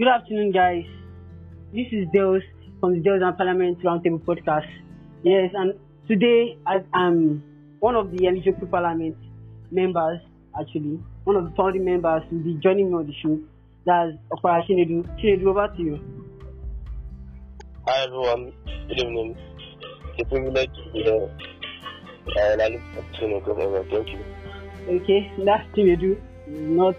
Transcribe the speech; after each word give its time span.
Good 0.00 0.08
afternoon, 0.08 0.52
guys. 0.52 0.86
This 1.74 1.88
is 1.92 2.08
Dales 2.10 2.42
from 2.80 2.94
the 2.94 3.00
Dales 3.00 3.20
and 3.22 3.36
Parliament 3.36 3.82
Roundtable 3.84 4.24
podcast. 4.24 4.66
Yes, 5.22 5.50
and 5.52 5.74
today 6.08 6.56
I 6.66 6.76
am 6.76 6.82
um, 6.94 7.42
one 7.80 7.94
of 7.96 8.10
the 8.10 8.26
eligible 8.26 8.66
parliament 8.68 9.14
members, 9.70 10.20
actually, 10.58 10.98
one 11.24 11.36
of 11.36 11.44
the 11.44 11.50
founding 11.54 11.84
members 11.84 12.22
will 12.32 12.38
be 12.38 12.58
joining 12.62 12.88
me 12.88 12.94
on 12.94 13.06
the 13.08 13.12
show. 13.22 13.38
That's 13.84 14.16
Okpara 14.32 14.66
Chinedu. 14.66 15.04
Chinedu, 15.20 15.44
over 15.48 15.68
to 15.76 15.82
you. 15.82 16.00
Hi 17.86 18.04
everyone, 18.04 18.54
good 18.88 19.00
evening. 19.00 19.36
It's 20.16 20.22
a 20.22 20.24
privilege 20.24 20.70
to 20.82 20.92
be 20.94 21.02
here. 21.02 21.28
And 22.38 22.62
I 22.62 22.68
look 22.70 23.44
forward 23.44 23.44
to. 23.44 23.90
Thank 23.90 24.08
you. 24.08 24.20
Okay, 25.02 25.30
that's 25.44 25.68
Chinedu. 25.76 26.18
Not 26.48 26.96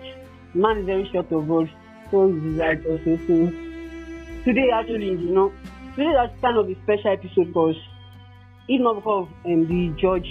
man 0.54 0.78
is 0.78 0.86
very 0.86 1.10
short 1.12 1.32
of 1.32 1.48
words, 1.48 1.72
so 2.12 2.28
right 2.28 2.86
also. 2.86 3.18
So 3.26 3.36
today 4.44 4.70
actually, 4.74 5.12
you 5.12 5.34
know, 5.34 5.52
today 5.96 6.12
that's 6.14 6.40
kind 6.42 6.58
of 6.58 6.70
a 6.70 6.76
special 6.84 7.12
episode 7.12 7.48
because 7.48 7.76
if 8.68 8.82
not 8.82 8.96
because 8.96 9.28
of 9.28 9.52
um, 9.52 9.68
the 9.68 10.00
George 10.00 10.28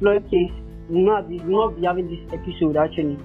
Floyd 0.00 0.24
case, 0.30 0.52
we 0.88 1.02
not, 1.02 1.28
we 1.28 1.38
not 1.38 1.80
be 1.80 1.86
having 1.86 2.08
this 2.08 2.32
episode 2.32 2.76
actually. 2.76 3.18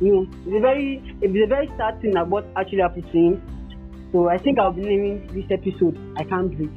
You 0.00 0.12
know, 0.12 0.26
it's 0.46 0.56
a 0.56 0.60
very 0.60 1.02
it's 1.20 1.44
a 1.44 1.46
very 1.46 1.68
sad 1.76 2.00
thing 2.00 2.12
about 2.12 2.28
what 2.28 2.46
actually 2.56 2.82
happened 2.82 3.04
to 3.12 3.18
him. 3.18 4.08
So 4.12 4.28
I 4.28 4.38
think 4.38 4.58
I'll 4.58 4.72
be 4.72 4.82
naming 4.82 5.26
this 5.34 5.50
episode 5.50 5.98
I 6.16 6.24
can't 6.24 6.54
breathe. 6.56 6.70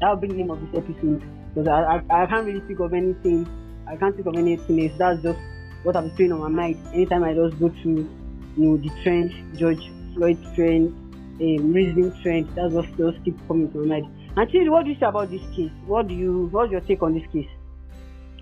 That'll 0.00 0.16
be 0.16 0.28
the 0.28 0.34
name 0.34 0.50
of 0.50 0.60
this 0.60 0.82
episode 0.82 1.22
because 1.54 1.68
I, 1.68 2.02
I, 2.10 2.22
I 2.22 2.26
can't 2.26 2.46
really 2.46 2.60
think 2.66 2.80
of 2.80 2.92
anything. 2.92 3.46
I 3.86 3.96
can't 3.96 4.14
think 4.14 4.26
of 4.26 4.36
anything 4.36 4.88
else. 4.88 4.98
That's 4.98 5.22
just 5.22 5.38
what 5.84 5.96
I'm 5.96 6.10
feeling 6.16 6.32
on 6.32 6.40
my 6.40 6.48
mind 6.48 6.78
anytime 6.92 7.24
I 7.24 7.34
just 7.34 7.58
go 7.58 7.68
through 7.82 8.08
you 8.56 8.64
know 8.64 8.76
the 8.76 8.90
trend, 9.02 9.58
George 9.58 9.90
Floyd 10.14 10.38
trend, 10.54 10.88
um, 11.40 11.72
reasoning 11.72 12.12
trend. 12.22 12.48
That's 12.54 12.72
what 12.72 12.86
just 12.96 13.24
keep 13.24 13.36
coming 13.48 13.70
to 13.72 13.78
my 13.78 14.00
mind. 14.00 14.32
And 14.36 14.50
Chidi, 14.50 14.70
what 14.70 14.84
do 14.84 14.90
you 14.90 14.98
say 14.98 15.06
about 15.06 15.30
this 15.30 15.42
case? 15.54 15.70
What 15.86 16.08
do 16.08 16.14
you 16.14 16.48
what's 16.50 16.70
your 16.70 16.80
take 16.80 17.02
on 17.02 17.14
this 17.14 17.26
case? 17.32 17.48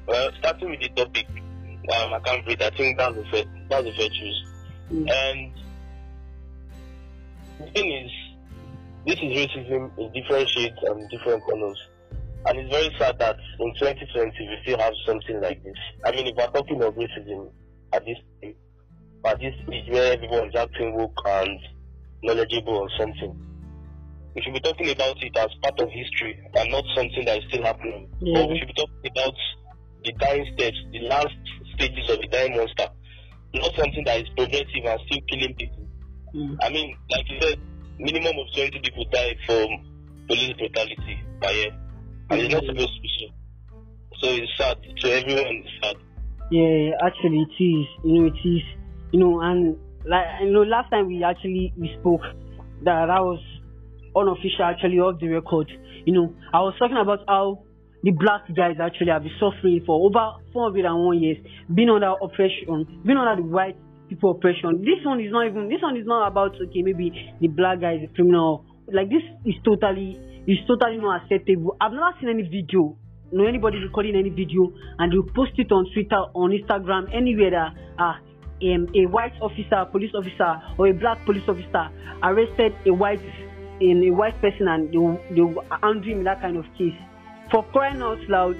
Well, 0.06 0.30
starting 0.38 0.70
with 0.70 0.80
the 0.80 0.88
topic, 0.88 1.26
um, 1.28 2.14
I 2.14 2.20
can't 2.24 2.46
read. 2.46 2.62
I 2.62 2.70
think 2.70 2.98
that's 2.98 3.14
the 3.14 3.46
that's 3.68 3.84
the 3.84 3.92
choice. 3.92 4.44
Mm. 4.92 5.10
And 5.10 5.52
the 7.58 7.70
thing 7.72 7.92
is, 7.92 8.10
this 9.06 9.16
is 9.16 9.36
racism 9.36 9.90
in 9.98 10.12
different 10.12 10.48
shades 10.48 10.78
and 10.82 11.08
different 11.10 11.44
colors. 11.44 11.78
And 12.46 12.58
it's 12.58 12.70
very 12.70 12.90
sad 12.98 13.18
that 13.18 13.36
in 13.58 13.74
2020 13.74 14.30
we 14.40 14.58
still 14.62 14.78
have 14.78 14.94
something 15.06 15.40
like 15.40 15.62
this. 15.62 15.76
I 16.04 16.10
mean, 16.12 16.26
if 16.26 16.36
we're 16.36 16.46
talking 16.46 16.82
of 16.82 16.94
racism 16.94 17.50
at 17.92 18.04
this 18.04 18.16
at 19.24 19.38
this 19.38 19.54
age 19.72 19.88
where 19.90 20.12
everyone 20.12 20.48
is 20.48 20.54
acting 20.56 20.94
woke 20.96 21.20
and 21.26 21.58
knowledgeable 22.22 22.76
or 22.76 22.88
something, 22.98 23.36
we 24.34 24.42
should 24.42 24.54
be 24.54 24.60
talking 24.60 24.90
about 24.90 25.16
it 25.22 25.36
as 25.36 25.48
part 25.62 25.80
of 25.80 25.88
history 25.90 26.38
and 26.54 26.70
not 26.70 26.84
something 26.94 27.24
that 27.24 27.38
is 27.38 27.44
still 27.48 27.64
happening. 27.64 28.08
Yeah. 28.20 28.40
But 28.40 28.50
we 28.50 28.58
should 28.58 28.68
be 28.68 28.74
talking 28.74 29.10
about 29.10 29.34
the 30.04 30.12
dying 30.12 30.46
steps, 30.54 30.76
the 30.92 31.00
last 31.00 31.36
stages 31.74 32.10
of 32.10 32.20
the 32.20 32.28
dying 32.28 32.56
monster, 32.56 32.88
not 33.54 33.74
something 33.76 34.04
that 34.04 34.20
is 34.20 34.28
progressive 34.36 34.84
and 34.84 35.00
still 35.06 35.20
killing 35.28 35.54
people. 35.56 35.86
Mm. 36.34 36.56
I 36.62 36.70
mean, 36.70 36.96
like 37.10 37.24
you 37.28 37.40
said, 37.40 37.58
minimum 37.98 38.38
of 38.38 38.46
20 38.54 38.80
people 38.80 39.04
die 39.12 39.36
from 39.46 39.66
police 40.26 40.54
brutality 40.56 41.20
per 41.42 41.50
year. 41.50 41.72
And 42.30 42.40
it's 42.40 42.54
not 42.54 42.64
supposed 42.64 42.94
to 42.94 43.00
be 43.02 43.10
so. 43.18 43.26
So 44.20 44.26
it's 44.30 44.52
sad. 44.56 44.76
To 45.00 45.12
everyone, 45.12 45.64
it's 45.64 45.70
sad. 45.82 45.96
Yeah, 46.50 46.90
actually 47.04 47.46
it 47.46 47.62
is. 47.62 47.86
You 48.04 48.22
know, 48.22 48.26
it 48.26 48.48
is. 48.48 48.62
You 49.12 49.20
know, 49.20 49.40
and 49.40 49.76
like 50.04 50.26
you 50.42 50.52
know, 50.52 50.62
last 50.62 50.90
time 50.90 51.08
we 51.08 51.24
actually 51.24 51.72
we 51.76 51.94
spoke 52.00 52.22
that 52.84 53.06
that 53.06 53.20
was 53.20 53.40
unofficial 54.16 54.64
actually 54.64 54.98
off 54.98 55.20
the 55.20 55.28
record. 55.28 55.70
You 56.04 56.12
know, 56.14 56.34
I 56.52 56.60
was 56.60 56.74
talking 56.78 56.96
about 56.96 57.20
how 57.28 57.64
the 58.02 58.12
black 58.12 58.48
guys 58.56 58.76
actually 58.80 59.12
have 59.12 59.22
been 59.22 59.36
suffering 59.38 59.82
for 59.84 60.00
over 60.08 60.40
401 60.52 61.20
years, 61.20 61.38
being 61.74 61.90
under 61.90 62.14
oppression, 62.22 63.02
being 63.04 63.18
under 63.18 63.42
the 63.42 63.46
white 63.46 63.76
people 64.08 64.32
oppression. 64.32 64.80
This 64.80 65.04
one 65.04 65.20
is 65.20 65.30
not 65.30 65.46
even. 65.46 65.68
This 65.68 65.82
one 65.82 65.96
is 65.96 66.06
not 66.06 66.26
about 66.26 66.56
okay, 66.56 66.82
maybe 66.82 67.12
the 67.40 67.48
black 67.48 67.80
guy 67.80 68.00
is 68.00 68.08
a 68.08 68.12
criminal. 68.14 68.64
Like 68.88 69.08
this 69.08 69.22
is 69.44 69.54
totally 69.64 70.18
is 70.48 70.58
totally 70.66 70.96
not 70.96 71.22
acceptable. 71.22 71.76
I've 71.80 71.92
never 71.92 72.10
seen 72.18 72.30
any 72.30 72.42
video, 72.48 72.96
no 73.32 73.46
anybody 73.46 73.78
recording 73.78 74.16
any 74.16 74.30
video, 74.30 74.72
and 74.98 75.12
you 75.12 75.28
post 75.36 75.52
it 75.58 75.70
on 75.70 75.86
Twitter, 75.92 76.24
on 76.34 76.50
Instagram, 76.50 77.12
anywhere 77.14 77.50
that 77.52 77.70
uh, 78.00 78.16
um, 78.62 78.88
a 78.94 79.06
white 79.06 79.32
officer, 79.40 79.84
police 79.90 80.12
officer, 80.14 80.62
or 80.78 80.88
a 80.88 80.94
black 80.94 81.24
police 81.24 81.48
officer 81.48 81.90
arrested 82.22 82.74
a 82.86 82.92
white 82.92 83.20
in 83.80 84.04
a 84.04 84.10
white 84.10 84.38
person 84.40 84.68
and 84.68 84.92
they 84.92 85.34
they 85.34 85.42
angry 85.82 86.12
in 86.12 86.24
that 86.24 86.40
kind 86.40 86.56
of 86.56 86.64
case. 86.76 86.94
For 87.50 87.64
crying 87.72 88.02
out 88.02 88.20
loud, 88.28 88.56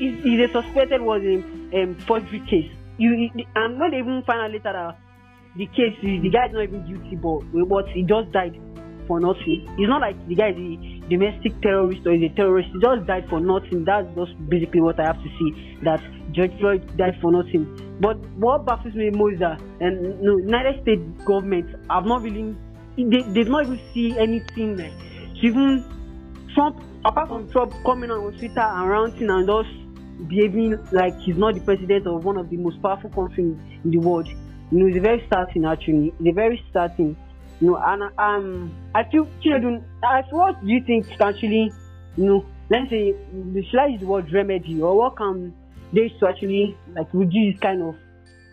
is 0.00 0.18
is 0.24 0.50
a 0.50 0.52
suspected 0.52 1.00
was 1.00 1.22
a 1.22 1.82
um, 1.82 1.94
forgery 2.06 2.40
case. 2.40 2.70
You, 2.98 3.30
and 3.54 3.80
when 3.80 3.90
they 3.90 3.98
even 3.98 4.22
find 4.26 4.40
out 4.40 4.50
later 4.50 4.72
that 4.72 4.98
the 5.56 5.66
case 5.66 5.94
the 6.02 6.30
guy 6.30 6.46
is 6.46 6.52
not 6.52 6.64
even 6.64 6.86
guilty, 6.86 7.16
but 7.16 7.40
but 7.68 7.88
he 7.88 8.02
just 8.02 8.32
died 8.32 8.58
for 9.06 9.20
nothing. 9.20 9.66
It's 9.78 9.88
not 9.88 10.00
like 10.00 10.16
the 10.28 10.34
guy 10.34 10.50
is 10.50 10.56
domestic 11.08 11.60
terrorist 11.62 12.06
or 12.06 12.14
is 12.14 12.22
a 12.22 12.34
terrorist. 12.34 12.68
He 12.72 12.80
just 12.80 13.06
died 13.06 13.26
for 13.28 13.40
nothing. 13.40 13.84
That's 13.84 14.06
just 14.14 14.32
basically 14.48 14.80
what 14.80 14.98
I 15.00 15.04
have 15.04 15.22
to 15.22 15.28
see. 15.38 15.78
That 15.82 16.00
George 16.32 16.52
Floyd 16.58 16.96
died 16.96 17.18
for 17.20 17.30
nothing. 17.32 17.66
But 18.00 18.18
what 18.36 18.66
baffles 18.66 18.94
me 18.94 19.10
most 19.10 19.34
is 19.34 19.40
that 19.40 19.60
and 19.80 20.20
no, 20.20 20.36
United 20.38 20.82
States 20.82 21.02
government 21.24 21.70
have 21.90 22.06
not 22.06 22.22
really 22.22 22.56
they 22.96 23.22
they've 23.32 23.48
not 23.48 23.66
even 23.66 23.80
see 23.92 24.16
anything 24.18 24.76
like 24.76 24.92
even 25.42 25.84
Trump 26.54 26.82
apart 27.04 27.28
from 27.28 27.50
Trump 27.50 27.74
coming 27.84 28.10
on 28.10 28.32
Twitter 28.38 28.60
and 28.60 28.88
ranting 28.88 29.30
and 29.30 29.46
just 29.46 30.28
behaving 30.28 30.78
like 30.92 31.18
he's 31.20 31.36
not 31.36 31.54
the 31.54 31.60
president 31.60 32.06
of 32.06 32.24
one 32.24 32.36
of 32.36 32.48
the 32.50 32.56
most 32.56 32.80
powerful 32.80 33.10
countries 33.10 33.56
in 33.84 33.90
the 33.90 33.98
world. 33.98 34.28
You 34.70 34.78
know, 34.78 34.86
it's 34.86 34.98
very 34.98 35.22
starting 35.26 35.64
actually. 35.64 36.14
It's 36.20 36.34
very 36.34 36.62
sad 36.72 36.96
and 37.72 38.02
um, 38.18 38.74
I 38.94 39.04
feel 39.10 39.28
children. 39.42 39.84
As 40.04 40.24
what 40.30 40.60
do 40.60 40.66
you 40.66 40.82
think 40.84 41.06
actually, 41.20 41.72
you 42.16 42.24
know, 42.24 42.46
let's 42.70 42.90
say, 42.90 43.14
should 43.70 43.78
I 43.78 43.86
use 43.88 44.00
the 44.00 44.06
word 44.06 44.32
remedy 44.32 44.80
or 44.82 44.96
what 44.96 45.16
can 45.16 45.54
they 45.92 46.08
to 46.20 46.28
actually 46.28 46.76
like 46.94 47.06
reduce 47.12 47.54
this 47.54 47.60
kind 47.60 47.82
of 47.82 47.94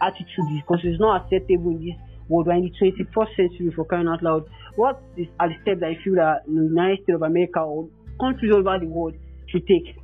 attitude 0.01 0.47
because 0.55 0.79
it's 0.83 0.99
not 0.99 1.23
acceptable 1.25 1.71
in 1.71 1.85
this 1.85 1.95
world. 2.29 2.47
We're 2.47 2.53
in 2.53 2.71
the 2.79 2.93
21st 2.93 3.35
century 3.35 3.71
for 3.75 3.85
crying 3.85 4.07
out 4.07 4.23
loud. 4.23 4.49
What 4.75 5.01
is 5.17 5.27
the 5.39 5.49
steps 5.61 5.81
that 5.81 5.91
you 5.91 5.97
feel 6.03 6.15
that 6.15 6.45
the 6.45 6.53
United 6.53 7.03
States 7.03 7.15
of 7.15 7.23
America 7.23 7.59
or 7.59 7.89
countries 8.19 8.51
all 8.53 8.59
over 8.59 8.79
the 8.79 8.87
world 8.87 9.15
should 9.47 9.65
take? 9.67 9.95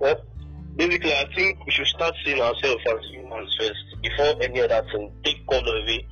Well, 0.00 0.16
basically, 0.76 1.12
I 1.12 1.26
think 1.34 1.64
we 1.64 1.72
should 1.72 1.86
start 1.86 2.14
seeing 2.24 2.40
ourselves 2.40 2.82
as 2.86 2.98
humans 3.10 3.54
first 3.58 4.02
before 4.02 4.42
any 4.42 4.60
other 4.60 4.82
thing. 4.92 5.12
Take 5.24 5.46
color 5.46 5.76
away, 5.82 6.06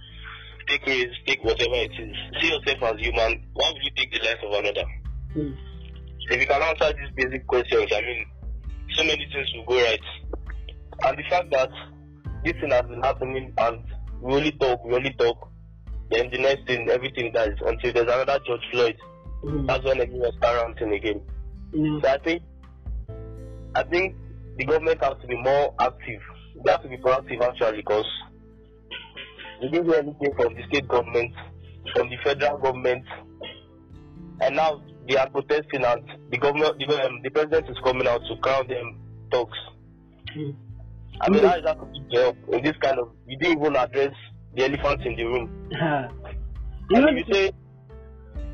take 0.68 0.86
race, 0.86 1.14
take 1.26 1.42
whatever 1.44 1.74
it 1.74 1.92
is. 1.92 2.16
See 2.40 2.48
yourself 2.48 2.94
as 2.94 3.00
human. 3.00 3.44
Why 3.54 3.72
would 3.72 3.82
you 3.82 3.90
take 3.96 4.12
the 4.12 4.20
life 4.26 4.38
of 4.44 4.52
another? 4.52 4.84
Hmm. 5.32 5.52
If 6.28 6.40
you 6.40 6.46
can 6.46 6.62
answer 6.62 6.92
these 6.92 7.14
basic 7.14 7.46
questions, 7.46 7.92
I 7.94 8.00
mean, 8.00 8.26
so 8.94 9.04
many 9.04 9.26
things 9.32 9.48
will 9.54 9.64
go 9.64 9.82
right. 9.82 10.00
And 11.04 11.18
the 11.18 11.22
fact 11.28 11.50
that 11.50 11.70
this 12.44 12.54
thing 12.60 12.70
has 12.70 12.82
been 12.82 13.02
happening 13.02 13.52
and 13.58 13.84
we 14.20 14.34
only 14.34 14.52
talk, 14.52 14.84
we 14.84 14.94
only 14.94 15.12
talk, 15.12 15.50
then 16.10 16.30
the 16.30 16.38
next 16.38 16.66
thing, 16.66 16.88
everything 16.90 17.32
dies 17.32 17.56
until 17.64 17.92
there's 17.92 18.10
another 18.10 18.40
George 18.46 18.62
Floyd. 18.72 18.96
Hmm. 19.42 19.66
That's 19.66 19.84
when 19.84 20.00
everyone 20.00 20.32
start 20.38 20.66
ranting 20.66 20.92
again. 20.94 21.22
Know, 21.72 22.00
So 22.00 22.08
I 22.08 22.18
think, 22.18 22.42
I 23.74 23.82
think 23.84 24.16
the 24.56 24.64
government 24.64 25.02
has 25.02 25.14
to 25.20 25.26
be 25.26 25.36
more 25.36 25.74
active. 25.78 26.20
They 26.64 26.70
have 26.70 26.82
to 26.82 26.88
be 26.88 26.96
proactive 26.96 27.40
actually 27.42 27.78
because 27.82 28.06
we 29.60 29.68
didn't 29.68 29.86
hear 29.86 30.00
anything 30.00 30.34
from 30.36 30.54
the 30.54 30.62
state 30.68 30.88
government, 30.88 31.32
from 31.94 32.10
the 32.10 32.16
federal 32.24 32.58
government, 32.58 33.04
and 34.40 34.56
now 34.56 34.82
they 35.08 35.16
are 35.16 35.28
protesting 35.30 35.84
and 35.84 36.02
the 36.30 36.38
government, 36.38 36.78
the, 36.78 37.06
um, 37.06 37.20
the 37.22 37.30
president 37.30 37.68
is 37.70 37.76
coming 37.84 38.06
out 38.06 38.20
to 38.28 38.36
crown 38.42 38.66
them 38.68 39.00
talks. 39.30 39.58
Hmm. 40.32 40.50
I 41.20 41.30
mean, 41.30 41.44
how 41.44 41.56
is 41.56 41.64
that 41.64 41.78
going 41.78 42.08
to 42.10 42.20
help 42.20 42.36
in 42.52 42.62
this 42.62 42.76
kind 42.82 42.98
of? 42.98 43.10
You 43.26 43.38
didn't 43.38 43.58
even 43.58 43.76
address 43.76 44.12
the 44.54 44.64
elephant 44.64 45.06
in 45.06 45.16
the 45.16 45.24
room. 45.24 45.68
you 46.90 47.00
know, 47.00 47.08
if 47.08 47.26
you 47.26 47.34
say, 47.34 47.52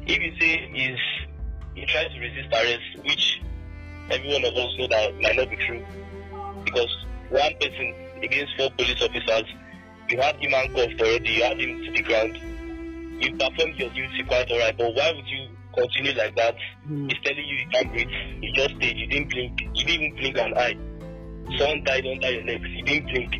if 0.06 0.18
you 0.18 0.32
say 0.38 0.54
is 0.74 0.98
he 1.74 1.86
tries 1.86 2.12
to 2.12 2.20
resist 2.20 2.48
arrest, 2.52 3.04
which 3.04 3.40
every 4.10 4.32
one 4.32 4.44
of 4.44 4.54
us 4.54 4.70
know 4.78 4.86
that 4.88 5.20
might 5.20 5.36
not 5.36 5.50
be 5.50 5.56
true, 5.56 5.84
because 6.64 6.96
one 7.30 7.52
person 7.60 7.94
against 8.22 8.52
four 8.56 8.70
police 8.76 9.02
officers, 9.02 9.44
you 10.12 10.20
had 10.20 10.36
him 10.36 10.50
handcuffed 10.50 11.00
already, 11.00 11.30
you 11.30 11.42
had 11.42 11.58
him 11.58 11.82
to 11.84 11.90
the 11.90 12.02
ground, 12.02 12.38
you 13.22 13.32
performed 13.36 13.76
your 13.76 13.88
duty 13.90 14.22
quite 14.28 14.50
alright, 14.50 14.76
but 14.76 14.94
why 14.94 15.12
would 15.14 15.26
you 15.26 15.48
continue 15.74 16.12
like 16.12 16.36
that? 16.36 16.54
Hmm. 16.86 17.08
He's 17.08 17.18
telling 17.24 17.46
you 17.46 17.56
you 17.56 17.68
can't 17.72 17.90
breathe, 17.90 18.08
you 18.42 18.52
just 18.52 18.76
stayed, 18.76 18.96
you 18.98 19.06
didn't 19.06 19.30
blink, 19.30 19.60
you 19.60 19.84
didn't 19.84 20.02
even 20.02 20.16
blink 20.16 20.38
an 20.38 20.54
eye. 20.58 20.76
Someone 21.58 21.84
died 21.84 22.06
under 22.06 22.30
your 22.30 22.44
legs, 22.44 22.68
you 22.68 22.84
didn't 22.84 23.06
blink. 23.06 23.34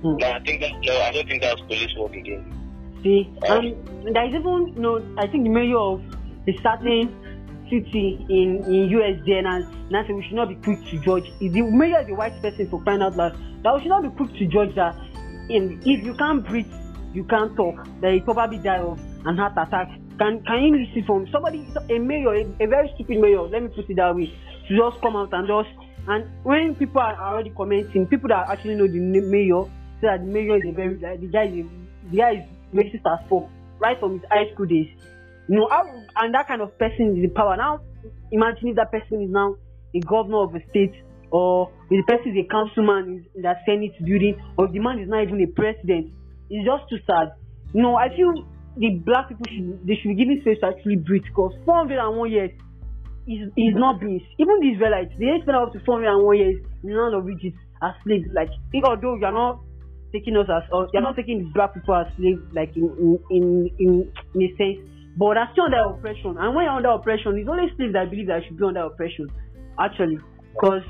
Hmm. 0.00 0.16
No, 0.16 0.30
I 0.30 0.40
think 0.40 0.60
that 0.62 0.72
no, 0.82 1.00
I 1.00 1.12
don't 1.12 1.28
think 1.28 1.42
that's 1.42 1.60
police 1.62 1.94
work 1.98 2.14
again. 2.14 2.52
See, 3.02 3.30
and 3.42 4.14
there 4.14 4.26
is 4.26 4.34
even, 4.34 4.72
you 4.74 4.80
know, 4.80 5.14
I 5.18 5.26
think 5.26 5.44
the 5.44 5.50
mayor 5.50 5.76
of 5.76 6.00
a 6.48 6.52
certain 6.62 7.12
city 7.68 8.24
in 8.30 8.64
in 8.64 8.88
US 8.90 9.20
and 9.26 9.90
now 9.90 10.06
say 10.06 10.12
we 10.12 10.22
should 10.24 10.36
not 10.36 10.48
be 10.48 10.54
quick 10.56 10.84
to 10.86 10.98
judge. 11.00 11.30
If 11.40 11.52
the 11.52 11.62
mayor 11.62 12.00
is 12.00 12.08
a 12.08 12.14
white 12.14 12.40
person 12.40 12.70
for 12.70 12.80
crying 12.82 13.02
out 13.02 13.16
loud, 13.16 13.36
that 13.62 13.74
we 13.74 13.82
should 13.82 13.88
not 13.88 14.02
be 14.02 14.10
quick 14.10 14.32
to 14.38 14.46
judge 14.46 14.74
that. 14.76 14.96
In 15.48 15.80
if 15.84 16.04
you 16.04 16.14
can't 16.14 16.46
breathe, 16.46 16.72
you 17.12 17.24
can't 17.24 17.54
talk. 17.56 17.76
That 18.00 18.14
you 18.14 18.22
probably 18.22 18.58
die 18.58 18.78
of 18.78 18.98
an 19.24 19.36
heart 19.36 19.52
attack. 19.56 19.88
Can 20.18 20.42
can 20.44 20.62
you 20.62 20.76
listen 20.76 21.04
from 21.04 21.26
somebody, 21.30 21.66
a 21.90 21.98
mayor, 21.98 22.34
a, 22.34 22.64
a 22.64 22.66
very 22.66 22.90
stupid 22.94 23.20
mayor? 23.20 23.42
Let 23.42 23.62
me 23.62 23.68
put 23.68 23.88
it 23.88 23.96
that 23.96 24.14
way. 24.14 24.32
To 24.68 24.76
just 24.76 25.00
come 25.00 25.16
out 25.16 25.32
and 25.32 25.46
just 25.46 25.68
and 26.08 26.24
when 26.44 26.74
people 26.74 27.00
are 27.00 27.16
already 27.34 27.50
commenting, 27.50 28.06
people 28.06 28.28
that 28.28 28.48
actually 28.48 28.76
know 28.76 28.86
the 28.86 28.98
mayor 28.98 29.64
say 30.00 30.06
that 30.08 30.20
the 30.20 30.26
mayor 30.26 30.56
is 30.56 30.62
a 30.68 30.72
very 30.72 30.94
the 30.94 31.26
guy 31.26 31.44
is 31.44 31.66
a, 31.66 32.10
the 32.10 32.16
guy 32.16 32.32
is 32.32 32.44
racist 32.74 33.06
as 33.06 33.28
fuck 33.28 33.48
right 33.78 33.98
from 33.98 34.14
his 34.14 34.22
high 34.30 34.52
school 34.52 34.66
days. 34.66 34.88
You 35.48 35.56
know, 35.56 35.68
how, 35.68 35.84
and 36.16 36.34
that 36.34 36.48
kind 36.48 36.60
of 36.60 36.76
person 36.78 37.16
is 37.16 37.24
in 37.24 37.30
power. 37.30 37.56
Now, 37.56 37.80
imagine 38.32 38.68
if 38.68 38.76
that 38.76 38.90
person 38.90 39.22
is 39.22 39.30
now 39.30 39.56
a 39.94 40.00
governor 40.00 40.42
of 40.42 40.54
a 40.54 40.60
state, 40.70 40.94
or 41.30 41.72
if 41.90 42.04
the 42.04 42.06
person 42.06 42.36
is 42.36 42.44
a 42.44 42.48
councilman 42.48 43.26
in 43.34 43.42
that 43.42 43.62
Senate 43.66 43.92
building, 44.04 44.36
or 44.56 44.66
if 44.66 44.72
the 44.72 44.80
man 44.80 44.98
is 44.98 45.08
not 45.08 45.22
even 45.22 45.40
a 45.42 45.46
president. 45.48 46.12
It's 46.48 46.62
just 46.62 46.88
too 46.88 47.02
sad. 47.06 47.34
You 47.74 47.82
know, 47.82 47.96
I 47.96 48.08
feel 48.14 48.46
the 48.76 49.02
black 49.04 49.28
people 49.28 49.46
should 49.50 49.86
they 49.86 49.98
should 49.98 50.14
be 50.14 50.18
given 50.18 50.40
space 50.40 50.58
to 50.60 50.70
actually 50.70 50.96
breathe 50.96 51.24
because 51.26 51.54
401 51.64 52.30
years 52.30 52.50
is 53.26 53.50
is 53.56 53.74
not 53.74 53.98
being 53.98 54.22
even 54.38 54.60
the 54.62 54.70
Israelites 54.76 55.10
they 55.18 55.26
spend 55.42 55.56
up 55.56 55.72
to 55.72 55.80
401 55.82 56.36
years 56.36 56.62
in 56.84 56.90
the 56.90 56.94
land 56.94 57.14
of 57.16 57.26
Egypt 57.26 57.58
as 57.82 57.96
slaves. 58.04 58.28
Like 58.30 58.52
although 58.84 59.16
you're 59.18 59.32
not 59.32 59.64
taking 60.12 60.36
us 60.36 60.46
as 60.46 60.62
or 60.70 60.86
you're 60.92 61.02
not 61.02 61.16
taking 61.16 61.42
the 61.42 61.50
black 61.50 61.74
people 61.74 61.96
as 61.96 62.06
slaves 62.14 62.38
like 62.54 62.76
in 62.76 63.18
in, 63.32 63.70
in, 63.80 64.12
in 64.36 64.40
a 64.44 64.50
sense 64.54 64.78
but 65.16 65.34
that's 65.34 65.52
still 65.52 65.64
under 65.64 65.96
oppression. 65.96 66.36
And 66.38 66.54
when 66.54 66.64
you're 66.64 66.76
under 66.76 66.90
oppression, 66.90 67.38
it's 67.38 67.48
only 67.48 67.72
slaves 67.76 67.94
that 67.94 68.10
believe 68.10 68.28
that 68.28 68.44
should 68.46 68.58
be 68.58 68.64
under 68.64 68.84
oppression, 68.84 69.32
actually. 69.80 70.20
Because, 70.52 70.84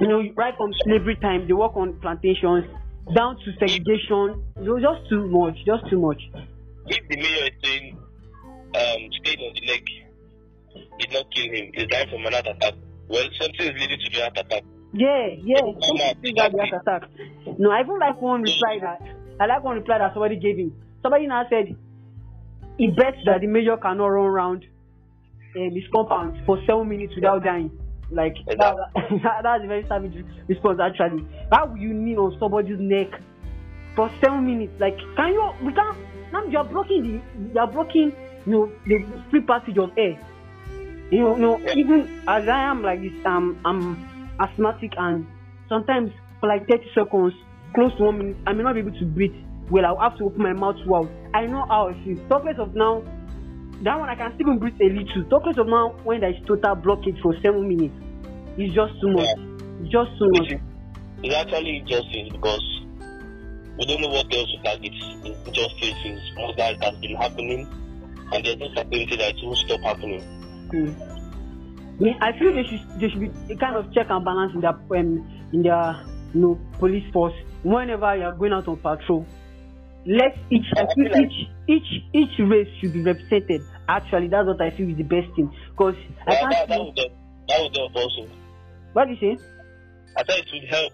you 0.00 0.08
know, 0.08 0.22
right 0.36 0.54
from 0.56 0.72
slavery 0.84 1.16
time, 1.16 1.46
they 1.46 1.52
work 1.52 1.76
on 1.76 1.98
plantations, 2.00 2.64
down 3.14 3.36
to 3.36 3.52
segregation. 3.58 4.42
It 4.56 4.68
was 4.68 4.82
just 4.82 5.08
too 5.10 5.26
much, 5.28 5.56
just 5.66 5.88
too 5.90 6.00
much. 6.00 6.20
If 6.86 7.08
the 7.08 7.16
mayor 7.16 7.46
is 7.46 7.56
saying, 7.62 7.98
um, 8.74 9.10
stayed 9.20 9.38
on 9.38 9.54
the 9.54 9.66
leg 9.66 9.88
did 10.98 11.12
not 11.12 11.26
kill 11.34 11.52
him, 11.52 11.70
he 11.74 11.86
died 11.86 12.08
from 12.10 12.24
an 12.26 12.32
heart 12.32 12.46
attack, 12.46 12.74
well, 13.08 13.24
something 13.40 13.60
is 13.60 13.80
leading 13.80 13.98
to 13.98 14.10
the 14.10 14.20
heart 14.20 14.38
attack. 14.38 14.64
Yeah, 14.94 15.28
yeah, 15.42 15.60
something 15.60 16.34
got 16.34 16.52
the 16.52 16.58
heart 16.58 16.82
attack. 16.82 17.10
No, 17.58 17.70
I 17.70 17.80
even 17.80 17.98
like 17.98 18.20
one 18.20 18.42
reply 18.42 18.78
that, 18.80 19.02
I 19.40 19.46
like 19.46 19.64
one 19.64 19.76
reply 19.76 19.98
that 19.98 20.12
somebody 20.14 20.36
gave 20.36 20.56
him. 20.56 20.74
Somebody 21.02 21.26
now 21.26 21.44
said, 21.50 21.76
he 22.78 22.86
bets 22.88 23.18
that 23.26 23.40
the 23.40 23.46
mayor 23.46 23.76
cannot 23.76 24.06
run 24.06 24.26
around 24.26 24.64
um, 25.56 25.70
his 25.74 25.84
compound 25.92 26.42
for 26.46 26.58
seven 26.66 26.88
minutes 26.88 27.14
without 27.14 27.44
dying. 27.44 27.70
Like 28.12 28.36
that, 28.46 28.58
that, 28.94 29.40
that's 29.42 29.64
a 29.64 29.66
very 29.66 29.86
savage 29.88 30.24
response 30.48 30.80
actually. 30.82 31.26
How 31.50 31.74
you 31.74 31.94
kneel 31.94 32.20
on 32.26 32.36
somebody's 32.38 32.78
neck 32.78 33.20
for 33.96 34.10
seven 34.22 34.46
minutes? 34.46 34.74
Like 34.78 34.96
can 35.16 35.32
you 35.32 35.52
we 35.62 35.72
can't 35.72 35.96
now 36.32 36.44
you're 36.44 36.64
blocking 36.64 37.02
the 37.02 37.54
you're 37.54 37.66
blocking 37.66 38.12
you 38.46 38.52
know 38.52 38.72
the 38.86 39.04
free 39.30 39.40
passage 39.42 39.78
of 39.78 39.90
air. 39.96 40.18
You 41.10 41.20
know, 41.20 41.36
you 41.36 41.42
know 41.42 41.60
even 41.74 42.22
as 42.28 42.48
I 42.48 42.64
am 42.64 42.82
like 42.82 43.00
this 43.00 43.12
um 43.24 43.58
I'm 43.64 44.36
asthmatic 44.40 44.92
and 44.96 45.26
sometimes 45.68 46.12
for 46.40 46.48
like 46.48 46.66
30 46.68 46.84
seconds, 46.94 47.34
close 47.74 47.94
to 47.96 48.04
one 48.04 48.18
minute, 48.18 48.36
I 48.46 48.52
may 48.52 48.62
not 48.62 48.74
be 48.74 48.80
able 48.80 48.98
to 48.98 49.04
breathe 49.04 49.34
well, 49.70 49.86
I'll 49.86 50.10
have 50.10 50.18
to 50.18 50.24
open 50.24 50.42
my 50.42 50.52
mouth 50.52 50.76
wide. 50.86 51.08
I 51.32 51.46
know 51.46 51.64
how 51.66 51.88
it 51.88 51.96
feels. 52.04 52.20
Talk 52.28 52.44
less 52.44 52.58
of 52.58 52.74
now, 52.74 53.02
that 53.82 53.98
one 53.98 54.08
I 54.08 54.14
can 54.14 54.32
still 54.34 54.54
breathe 54.56 54.80
a 54.80 54.88
little. 54.88 55.24
Talk 55.28 55.46
less 55.46 55.58
of 55.58 55.66
now 55.66 55.98
when 56.04 56.20
there 56.20 56.30
is 56.30 56.36
total 56.46 56.76
blockage 56.76 57.20
for 57.20 57.34
seven 57.42 57.68
minutes. 57.68 57.94
It's 58.56 58.74
just 58.74 59.00
too 59.00 59.10
much. 59.10 59.26
It's 59.82 59.90
just 59.90 60.10
too 60.18 60.30
much. 60.30 60.60
It's 61.22 61.34
actually 61.34 61.78
injustice 61.78 62.28
because 62.30 62.62
we 63.78 63.86
don't 63.86 64.00
know 64.00 64.08
what 64.08 64.32
else 64.32 64.50
to 64.50 64.62
target. 64.62 64.92
Injustice 65.46 65.98
is 66.04 66.20
more 66.36 66.54
that 66.56 66.82
has 66.82 66.96
been 66.98 67.16
happening 67.16 67.66
and 68.32 68.44
there's 68.44 68.58
no 68.58 68.68
certainty 68.74 69.16
that 69.16 69.34
it 69.34 69.44
will 69.44 69.56
stop 69.56 69.80
happening. 69.80 70.22
Hmm. 70.70 70.94
Yeah, 71.98 72.12
I 72.20 72.38
feel 72.38 72.52
there 72.54 72.64
should 72.64 73.00
there 73.00 73.10
should 73.10 73.20
be 73.20 73.52
a 73.52 73.56
kind 73.56 73.76
of 73.76 73.92
check 73.92 74.06
and 74.10 74.24
balance 74.24 74.54
in 74.54 74.60
their 74.60 74.70
um, 74.70 75.48
in 75.52 75.62
their 75.62 76.04
you 76.34 76.40
know 76.40 76.58
police 76.78 77.04
force 77.12 77.34
whenever 77.62 78.16
you 78.16 78.22
are 78.22 78.32
going 78.32 78.52
out 78.52 78.66
on 78.66 78.76
patrol 78.76 79.26
let 80.06 80.36
each 80.50 80.66
I 80.76 80.86
feel 80.94 81.06
each 81.16 81.48
each 81.68 82.04
each 82.12 82.38
race 82.38 82.68
should 82.80 82.92
be 82.92 83.02
represented. 83.02 83.62
Actually, 83.88 84.28
that's 84.28 84.46
what 84.46 84.60
I 84.60 84.70
feel 84.76 84.88
is 84.90 84.96
the 84.96 85.02
best 85.02 85.34
thing. 85.34 85.52
Because 85.70 85.94
I 86.26 86.36
can't. 86.36 86.50
That, 86.50 86.68
that, 86.68 86.78
would 86.78 86.98
help. 86.98 87.12
that 87.48 87.60
would 87.60 87.76
help 87.76 87.96
also. 87.96 88.28
What 88.92 89.08
do 89.08 89.14
you 89.14 89.36
say? 89.36 89.44
I 90.16 90.22
thought 90.22 90.38
it 90.38 90.48
would 90.52 90.68
help. 90.70 90.92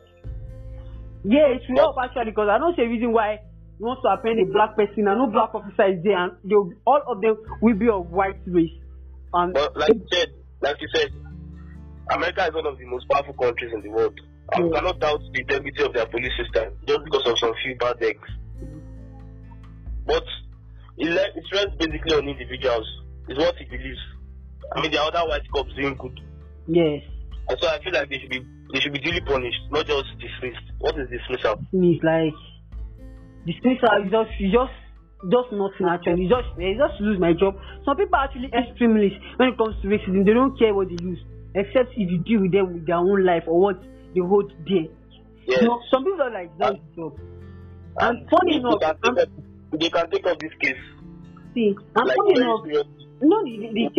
Yeah, 1.25 1.52
it 1.52 1.62
will 1.69 1.76
help 1.76 1.96
actually 2.02 2.31
because 2.31 2.49
I 2.49 2.58
don't 2.58 2.76
see 2.76 2.82
a 2.82 2.88
reason 2.88 3.12
why 3.12 3.40
you 3.79 3.87
want 3.87 4.00
to 4.02 4.08
appoint 4.08 4.40
a 4.40 4.46
black 4.52 4.76
person 4.76 5.06
and 5.06 5.19
no 5.19 5.26
black 5.26 5.55
officer 5.55 5.87
is 5.90 6.02
there 6.02 6.17
and 6.17 6.32
they 6.44 6.55
all 6.55 7.02
of 7.06 7.20
them 7.20 7.37
will 7.61 7.75
be 7.75 7.88
of 7.88 8.11
white 8.11 8.40
race. 8.46 8.73
And 9.34 9.52
but 9.52 9.76
like 9.76 9.94
you 9.94 10.06
said, 10.12 10.29
like 10.62 10.76
you 10.81 10.88
said, 10.94 11.11
America 12.11 12.46
is 12.46 12.55
one 12.55 12.67
of 12.67 12.79
the 12.79 12.87
most 12.87 13.08
powerful 13.11 13.34
countries 13.34 13.73
in 13.75 13.82
the 13.82 13.91
world. 13.91 14.19
I 14.55 14.61
yeah. 14.61 14.70
cannot 14.73 15.00
doubt 15.00 15.20
the 15.32 15.41
integrity 15.41 15.82
of 15.82 15.93
their 15.93 16.06
police 16.06 16.32
system 16.41 16.73
just 16.87 17.05
because 17.05 17.26
of 17.26 17.38
some 17.38 17.52
few 17.62 17.76
bad 17.76 18.02
eggs. 18.02 18.29
But 20.06 20.25
it 20.99 21.45
rests 21.53 21.77
basically 21.79 22.15
on 22.15 22.29
individuals. 22.29 22.87
It's 23.29 23.39
what 23.39 23.56
he 23.56 23.65
believes. 23.65 24.00
I 24.73 24.81
mean, 24.83 24.91
the 24.91 25.00
other 25.00 25.21
white 25.29 25.47
cops 25.53 25.73
doing 25.75 25.97
good. 25.97 26.21
Yes. 26.67 27.03
And 27.49 27.59
so 27.61 27.69
I 27.69 27.83
feel 27.83 27.93
like 27.93 28.11
they 28.11 28.19
should 28.19 28.31
be 28.31 28.45
they 28.73 28.81
should 28.81 28.93
be 28.93 28.99
duly 28.99 29.21
punished, 29.21 29.61
not 29.71 29.87
just 29.87 30.05
dismissed. 30.21 30.67
What 30.79 30.99
is 30.99 31.09
dismissal? 31.09 31.65
It's 31.73 32.05
like 32.05 32.37
dismissal 33.47 34.05
is 34.05 34.11
just 34.12 34.31
you 34.41 34.53
just 34.53 34.77
just 35.33 35.49
nothing 35.53 35.89
actually. 35.89 36.25
You 36.25 36.29
just 36.29 36.49
you 36.59 36.77
just 36.77 37.01
lose 37.01 37.19
my 37.19 37.33
job. 37.33 37.56
Some 37.85 37.97
people 37.97 38.15
are 38.15 38.25
actually 38.25 38.53
extremists 38.53 39.19
when 39.37 39.49
it 39.49 39.56
comes 39.56 39.81
to 39.81 39.89
racism. 39.89 40.27
They 40.27 40.35
don't 40.35 40.59
care 40.59 40.75
what 40.75 40.89
they 40.89 41.01
lose, 41.01 41.21
except 41.55 41.97
if 41.97 42.11
you 42.11 42.19
deal 42.19 42.43
with 42.43 42.53
them 42.53 42.75
with 42.75 42.87
their 42.87 43.01
own 43.01 43.25
life 43.25 43.44
or 43.47 43.59
what 43.59 43.81
they 44.15 44.21
hold 44.21 44.53
dear. 44.67 44.93
Yes. 45.47 45.62
You 45.62 45.69
know, 45.69 45.81
some 45.91 46.05
people 46.05 46.21
are 46.21 46.31
like 46.31 46.53
that 46.59 46.77
job. 46.94 47.19
And, 48.01 48.19
and 48.19 48.31
funny 48.31 48.56
enough, 48.56 48.81
they 49.72 49.89
can 49.89 50.11
take 50.11 50.27
up 50.27 50.39
this 50.39 50.53
case. 50.61 50.77
See, 51.58 51.74
I'm 51.96 52.06
like. 52.06 52.17
No, 53.20 53.43
the, 53.43 53.58
the, 53.74 53.91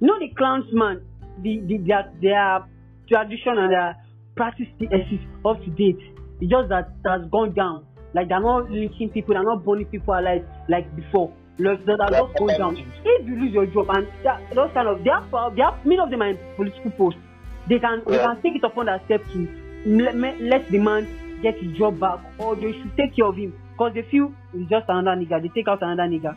the 0.00 0.18
the 0.18 0.28
clowns, 0.38 0.64
man. 0.72 1.02
The, 1.42 1.60
the, 1.66 1.76
their, 1.86 2.10
their 2.22 2.64
tradition 3.06 3.58
and 3.58 3.70
their 3.70 3.96
practice 4.36 4.68
exists 4.80 5.26
up 5.44 5.62
to 5.62 5.70
date. 5.70 6.00
It's 6.40 6.50
just 6.50 6.70
that 6.70 6.92
it 7.04 7.08
has 7.08 7.28
gone 7.30 7.52
down. 7.52 7.84
Like 8.14 8.28
they're 8.28 8.40
not 8.40 8.70
lynching 8.70 9.10
people, 9.10 9.34
they're 9.34 9.44
not 9.44 9.66
burning 9.66 9.84
people 9.84 10.14
alive 10.14 10.46
like 10.70 10.96
before. 10.96 11.30
Like 11.58 11.84
that 11.84 12.00
are 12.00 12.10
just 12.10 12.38
going 12.38 12.56
down. 12.56 12.78
If 13.04 13.28
you 13.28 13.36
lose 13.36 13.52
your 13.52 13.66
job 13.66 13.90
and 13.90 14.08
those 14.56 14.70
kind 14.72 14.88
of 14.88 15.04
they 15.04 15.10
have, 15.10 15.30
they 15.56 15.62
have 15.62 15.84
many 15.84 16.00
of 16.00 16.10
them 16.10 16.22
are 16.22 16.30
in 16.30 16.38
political 16.56 16.90
posts. 16.92 17.20
They 17.68 17.78
can 17.78 18.02
yeah. 18.06 18.16
they 18.16 18.18
can 18.24 18.42
take 18.42 18.56
it 18.56 18.64
upon 18.64 18.86
themselves 18.86 19.30
to 19.34 19.46
let, 19.84 20.16
let 20.40 20.70
the 20.70 20.78
man 20.78 21.06
get 21.42 21.58
his 21.58 21.76
job 21.76 22.00
back 22.00 22.20
or 22.38 22.56
they 22.56 22.72
should 22.72 22.96
take 22.96 23.14
care 23.14 23.26
of 23.26 23.36
him 23.36 23.52
because 23.72 23.92
they 23.94 24.02
feel 24.10 24.32
he's 24.52 24.68
just 24.68 24.86
another 24.88 25.20
nigga. 25.20 25.42
They 25.42 25.48
take 25.48 25.68
out 25.68 25.82
another 25.82 26.08
nigga. 26.08 26.36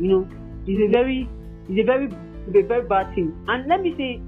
You 0.00 0.08
know, 0.08 0.28
it's 0.66 0.80
a 0.80 0.92
very, 0.92 1.28
it's 1.68 1.80
a 1.80 1.84
very, 1.84 2.06
it's 2.06 2.56
a 2.56 2.66
very 2.66 2.86
bad 2.86 3.14
thing. 3.14 3.34
And 3.48 3.66
let 3.68 3.82
me 3.82 3.94
say, 3.96 4.20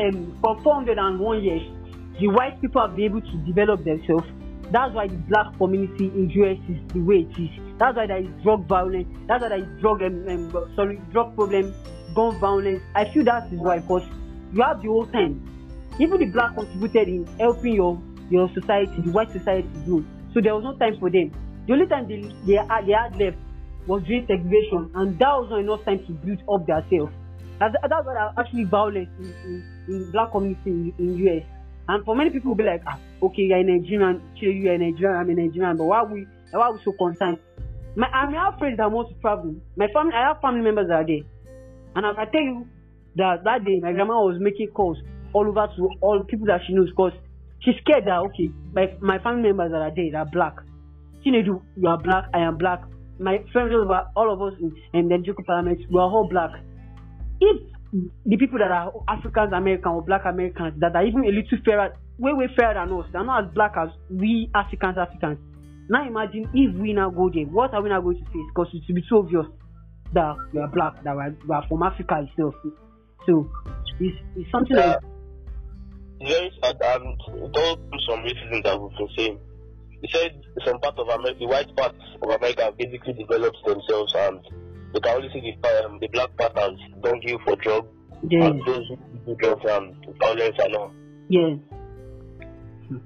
um, 0.00 0.36
for 0.40 0.60
401 0.62 1.42
years, 1.42 1.62
the 2.20 2.28
white 2.28 2.60
people 2.60 2.80
have 2.82 2.96
been 2.96 3.06
able 3.06 3.20
to 3.20 3.36
develop 3.46 3.84
themselves. 3.84 4.26
That's 4.70 4.94
why 4.94 5.08
the 5.08 5.16
black 5.16 5.56
community 5.58 6.06
in 6.06 6.30
US 6.30 6.58
is 6.68 6.92
the 6.92 7.00
way 7.00 7.26
it 7.28 7.40
is. 7.40 7.50
That's 7.78 7.96
why 7.96 8.06
there 8.06 8.18
is 8.18 8.28
drug 8.42 8.66
violence. 8.66 9.08
That's 9.26 9.42
why 9.42 9.48
there 9.48 9.58
is 9.58 9.80
drug, 9.80 10.02
um, 10.02 10.28
um, 10.28 10.72
sorry, 10.76 11.00
drug 11.10 11.34
problem, 11.34 11.74
gun 12.14 12.38
violence. 12.38 12.82
I 12.94 13.10
feel 13.10 13.24
that 13.24 13.52
is 13.52 13.58
why 13.58 13.78
because 13.78 14.04
you 14.52 14.62
have 14.62 14.82
the 14.82 14.88
whole 14.88 15.06
time. 15.06 15.46
Even 15.98 16.20
the 16.20 16.26
black 16.26 16.54
contributed 16.54 17.08
in 17.08 17.26
helping 17.38 17.74
your 17.74 18.00
your 18.30 18.48
society, 18.54 19.02
the 19.02 19.10
white 19.10 19.30
society 19.32 19.68
grew. 19.84 20.04
So 20.32 20.40
there 20.40 20.54
was 20.54 20.62
no 20.62 20.76
time 20.76 20.98
for 21.00 21.10
them. 21.10 21.32
The 21.66 21.72
only 21.72 21.86
time 21.86 22.08
they, 22.08 22.22
they, 22.46 22.58
they 22.86 22.92
had 22.92 23.16
left 23.16 23.36
was 23.86 24.02
during 24.04 24.26
segregation, 24.26 24.90
and 24.94 25.18
that 25.18 25.32
was 25.32 25.48
not 25.50 25.60
enough 25.60 25.84
time 25.84 26.04
to 26.06 26.12
build 26.12 26.42
up 26.48 26.66
themselves. 26.66 27.12
That's, 27.58 27.74
that's 27.82 28.06
why 28.06 28.32
actually 28.38 28.64
violence 28.64 29.08
in, 29.18 29.34
in, 29.44 29.94
in 29.94 30.10
black 30.10 30.32
community 30.32 30.70
in, 30.70 30.94
in 30.98 31.18
US. 31.28 31.44
And 31.88 32.04
for 32.04 32.14
many 32.14 32.30
people, 32.30 32.54
be 32.54 32.64
like, 32.64 32.82
ah, 32.86 32.98
okay, 33.22 33.42
you're 33.42 33.58
a 33.58 33.64
Nigerian, 33.64 34.22
you're 34.36 34.74
a 34.74 34.78
Nigerian, 34.78 35.16
I'm 35.16 35.28
a 35.30 35.34
Nigerian, 35.34 35.76
but 35.76 35.84
why 35.84 35.98
are 35.98 36.06
we, 36.06 36.26
why 36.52 36.60
are 36.68 36.72
we 36.72 36.80
so 36.84 36.92
concerned? 36.92 37.38
My, 37.96 38.08
I 38.12 38.30
have 38.30 38.58
friends 38.58 38.76
that 38.78 38.90
want 38.90 39.08
to 39.08 39.14
travel. 39.20 39.54
My 39.76 39.88
family, 39.88 40.14
I 40.14 40.28
have 40.28 40.40
family 40.40 40.62
members 40.62 40.88
that 40.88 40.94
are 40.94 41.06
there. 41.06 41.26
And 41.96 42.06
I 42.06 42.14
can 42.14 42.32
tell 42.32 42.40
you 42.40 42.66
that 43.16 43.44
that 43.44 43.64
day, 43.64 43.80
my 43.82 43.92
grandma 43.92 44.22
was 44.22 44.36
making 44.40 44.68
calls 44.68 44.98
all 45.32 45.46
over 45.48 45.68
to 45.76 45.90
all 46.00 46.22
people 46.24 46.46
that 46.46 46.60
she 46.66 46.72
knows 46.72 46.90
because 46.90 47.12
she's 47.60 47.74
scared 47.82 48.04
that 48.06 48.18
okay, 48.30 48.50
my 48.72 48.94
my 49.00 49.18
family 49.18 49.42
members 49.42 49.72
that 49.72 49.82
are 49.82 49.92
there 49.94 50.16
are 50.16 50.26
black. 50.26 50.54
Chinedu, 51.24 51.62
you 51.76 51.88
are 51.88 51.98
black, 51.98 52.24
I 52.34 52.40
am 52.40 52.56
black. 52.56 52.82
My 53.18 53.44
friends, 53.52 53.72
us- 53.74 54.06
all 54.16 54.32
of 54.32 54.40
us 54.42 54.58
in, 54.60 54.74
in 54.94 55.08
the 55.08 55.18
Joko 55.18 55.42
Parliament, 55.42 55.80
we 55.90 55.98
are 55.98 56.08
all 56.10 56.28
black. 56.28 56.50
If 57.40 57.56
the 58.24 58.36
people 58.36 58.58
that 58.58 58.70
are 58.70 58.92
Africans 59.08 59.52
American 59.52 59.92
or 59.92 60.02
black 60.02 60.22
Americans 60.24 60.74
that 60.80 60.94
are 60.94 61.04
even 61.04 61.24
a 61.24 61.28
little 61.28 61.58
fairer, 61.64 61.94
way, 62.18 62.32
way 62.32 62.46
fairer 62.56 62.74
than 62.74 62.92
us, 62.98 63.06
they're 63.12 63.24
not 63.24 63.44
as 63.44 63.50
black 63.54 63.72
as 63.76 63.88
we 64.08 64.48
Africans 64.54 64.96
Africans. 64.96 65.38
Now 65.88 66.06
imagine 66.06 66.48
if 66.54 66.74
we 66.80 66.92
now 66.92 67.10
go 67.10 67.28
there, 67.32 67.44
what 67.44 67.74
are 67.74 67.82
we 67.82 67.88
now 67.88 68.00
going 68.00 68.18
to 68.18 68.24
face? 68.26 68.46
Because 68.54 68.68
it 68.72 68.82
will 68.88 68.94
be 68.94 69.02
too 69.08 69.18
obvious 69.18 69.46
that 70.12 70.36
we 70.52 70.60
are 70.60 70.68
black, 70.68 71.02
that 71.04 71.16
we 71.16 71.22
are, 71.22 71.34
we 71.48 71.54
are 71.54 71.66
from 71.68 71.82
Africa 71.82 72.26
itself. 72.28 72.54
So 73.26 73.50
it's, 73.98 74.16
it's 74.36 74.50
something 74.52 74.76
Yeah. 74.76 74.86
like 74.86 75.02
very 76.22 76.52
sad, 76.62 76.76
and 76.80 77.18
it 77.18 77.56
all 77.56 77.76
comes 77.76 78.04
from 78.06 78.20
racism 78.22 78.62
that 78.64 78.80
we've 78.80 78.96
been 78.98 79.08
saying. 79.16 79.38
He 80.02 80.08
said 80.12 80.40
some 80.64 80.80
part 80.80 80.98
of 80.98 81.08
America, 81.08 81.38
the 81.40 81.46
white 81.46 81.76
parts 81.76 81.98
of 82.22 82.30
America 82.30 82.72
basically 82.78 83.12
developed 83.14 83.58
themselves, 83.66 84.14
and 84.16 84.40
they 84.94 85.00
can 85.00 85.16
only 85.16 85.28
see 85.32 85.40
the, 85.62 85.84
um, 85.84 85.98
the 86.00 86.08
black 86.08 86.36
part 86.36 86.56
as 86.56 86.72
downhill 87.02 87.38
for 87.44 87.56
drugs, 87.56 87.88
yeah, 88.28 88.46
and 88.46 88.60
those 88.66 88.86
who 88.88 88.96
do 89.26 89.36
drugs 89.36 89.64
and 89.68 89.94
violence 90.18 90.56
and 90.58 90.76
all. 90.76 90.92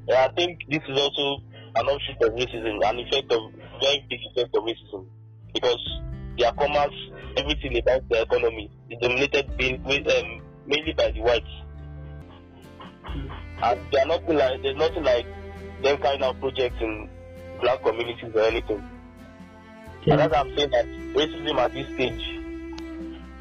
Yeah, 0.08 0.24
I 0.24 0.32
think 0.34 0.60
this 0.70 0.80
is 0.88 0.98
also 0.98 1.42
an 1.76 1.86
offshoot 1.86 2.22
of 2.22 2.34
racism, 2.34 2.80
an 2.88 2.98
effect 3.00 3.32
of 3.32 3.52
very 3.80 4.06
big 4.08 4.20
effect 4.30 4.54
of 4.56 4.62
racism, 4.62 5.06
because 5.52 6.00
their 6.38 6.52
commerce, 6.52 6.94
everything 7.36 7.76
about 7.76 8.08
the 8.08 8.22
economy 8.22 8.70
is 8.88 8.98
dominated 9.00 9.56
being, 9.56 9.84
um, 9.84 10.42
mainly 10.66 10.92
by 10.92 11.10
the 11.10 11.20
whites. 11.20 11.46
And 13.62 13.80
they 13.92 13.98
are 14.00 14.06
nothing 14.06 14.36
like 14.36 14.62
there's 14.62 14.76
nothing 14.76 15.04
like 15.04 15.26
them 15.84 15.98
kind 15.98 16.22
of 16.22 16.40
projects 16.40 16.80
in 16.80 17.08
black 17.60 17.82
communities 17.82 18.32
or 18.34 18.42
anything. 18.42 18.82
And 20.06 20.18
yeah. 20.18 20.26
as 20.26 20.32
I'm 20.32 20.56
saying 20.56 20.70
that 20.70 20.86
racism 21.14 21.56
at 21.56 21.72
this 21.72 21.86
stage 21.94 22.34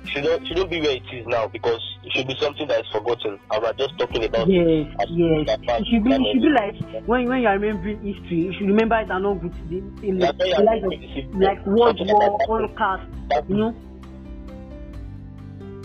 shouldn't 0.05 0.47
shouldn't 0.47 0.69
be 0.69 0.81
where 0.81 0.91
it 0.91 1.03
is 1.11 1.25
now 1.27 1.47
because 1.47 1.81
it 2.03 2.11
should 2.13 2.27
be 2.27 2.35
something 2.39 2.67
that 2.67 2.81
is 2.81 2.91
forgotten. 2.91 3.39
And 3.51 3.63
we're 3.63 3.73
just 3.73 3.97
talking 3.97 4.23
about 4.23 4.47
Yes, 4.47 4.87
yes. 5.09 5.59
It 5.59 5.87
should 5.87 6.03
be, 6.03 6.11
it 6.13 6.21
should 6.31 6.41
be 6.41 6.49
like 6.49 7.07
when 7.07 7.27
when 7.27 7.41
you 7.41 7.47
are 7.47 7.57
remembering 7.57 7.99
history, 8.01 8.37
you 8.37 8.53
should 8.53 8.67
remember 8.67 8.99
it 8.99 9.07
the, 9.07 9.81
the, 10.01 10.11
That's 10.19 10.37
why 10.37 10.57
the 10.57 10.63
like, 10.63 10.83
of, 10.83 11.35
like 11.35 11.65
World 11.65 11.99
War. 12.01 12.39
Holocaust, 12.47 13.03
you 13.47 13.55
know. 13.55 13.71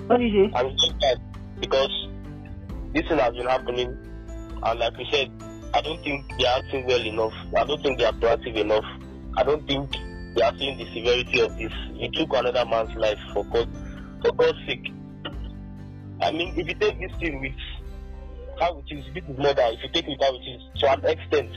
What 0.07 0.19
do 0.19 0.25
you 0.25 0.49
say? 0.49 0.55
I'm 0.55 0.79
saying 0.79 0.99
that 1.01 1.19
because 1.61 2.09
this 2.95 3.07
thing 3.09 3.19
has 3.19 3.35
been 3.35 3.47
happening, 3.47 3.97
and 4.63 4.81
like 4.81 4.97
we 4.97 5.07
said, 5.11 5.31
I 5.75 5.81
don't 5.83 6.03
think 6.03 6.25
they 6.39 6.47
are 6.47 6.59
acting 6.59 6.87
well 6.87 7.01
enough. 7.01 7.35
I 7.57 7.65
don't 7.65 7.83
think 7.83 7.99
they 7.99 8.05
are 8.05 8.13
proactive 8.13 8.57
enough. 8.57 8.85
I 9.37 9.43
don't 9.43 9.67
think 9.67 9.91
they 10.35 10.43
are 10.43 10.57
seeing 10.57 10.79
the 10.79 10.87
severity 10.95 11.41
of 11.41 11.57
this. 11.59 11.73
You 11.95 12.11
took 12.13 12.33
another 12.35 12.65
man's 12.65 12.95
life 12.97 13.19
for 13.33 13.45
God, 13.45 13.69
for 14.23 14.33
God's 14.33 14.59
sake. 14.67 14.89
I 16.21 16.33
mean, 16.33 16.55
if 16.59 16.67
you 16.67 16.75
take 16.75 16.99
this 16.99 17.13
thing 17.19 17.41
with 17.41 17.53
how 18.59 18.79
it 18.79 18.95
is, 18.95 19.05
this 19.15 19.25
is 19.29 19.39
murder. 19.39 19.63
If 19.73 19.83
you 19.85 19.91
take 19.93 20.09
it 20.09 20.19
how 20.23 20.35
it 20.35 20.47
is, 20.47 20.63
to 20.81 20.93
an 20.93 21.05
extent, 21.05 21.51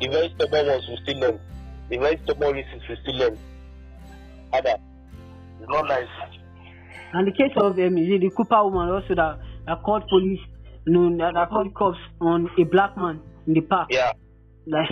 the 0.00 0.08
very 0.08 0.32
stubborn 0.36 0.66
ones 0.66 0.84
will 0.88 0.98
still 1.02 1.18
learn. 1.18 1.40
The 1.88 1.98
very 1.98 2.20
stubborn 2.24 2.54
racists 2.54 2.88
will 2.88 2.96
still 3.02 3.16
learn. 3.16 3.38
Other, 4.52 4.76
it's 5.60 5.68
not 5.68 5.88
nice. 5.88 6.08
And 7.12 7.26
the 7.26 7.32
case 7.32 7.52
of 7.56 7.78
um, 7.78 7.94
the 7.94 8.30
Cooper 8.36 8.64
woman 8.64 8.88
also 8.90 9.14
that, 9.14 9.38
that 9.66 9.82
called 9.82 10.06
police, 10.08 10.40
you 10.86 10.92
know, 10.92 11.16
that, 11.18 11.34
that 11.34 11.48
called 11.50 11.74
cops 11.74 11.98
on 12.20 12.48
a 12.58 12.64
black 12.64 12.96
man 12.96 13.20
in 13.46 13.54
the 13.54 13.60
park. 13.62 13.88
Yeah. 13.90 14.12
Like, 14.66 14.88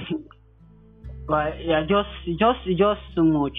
but 1.27 1.65
yeah, 1.65 1.83
just 1.83 2.11
just 2.39 2.61
just 2.79 3.01
so 3.15 3.23
much. 3.23 3.57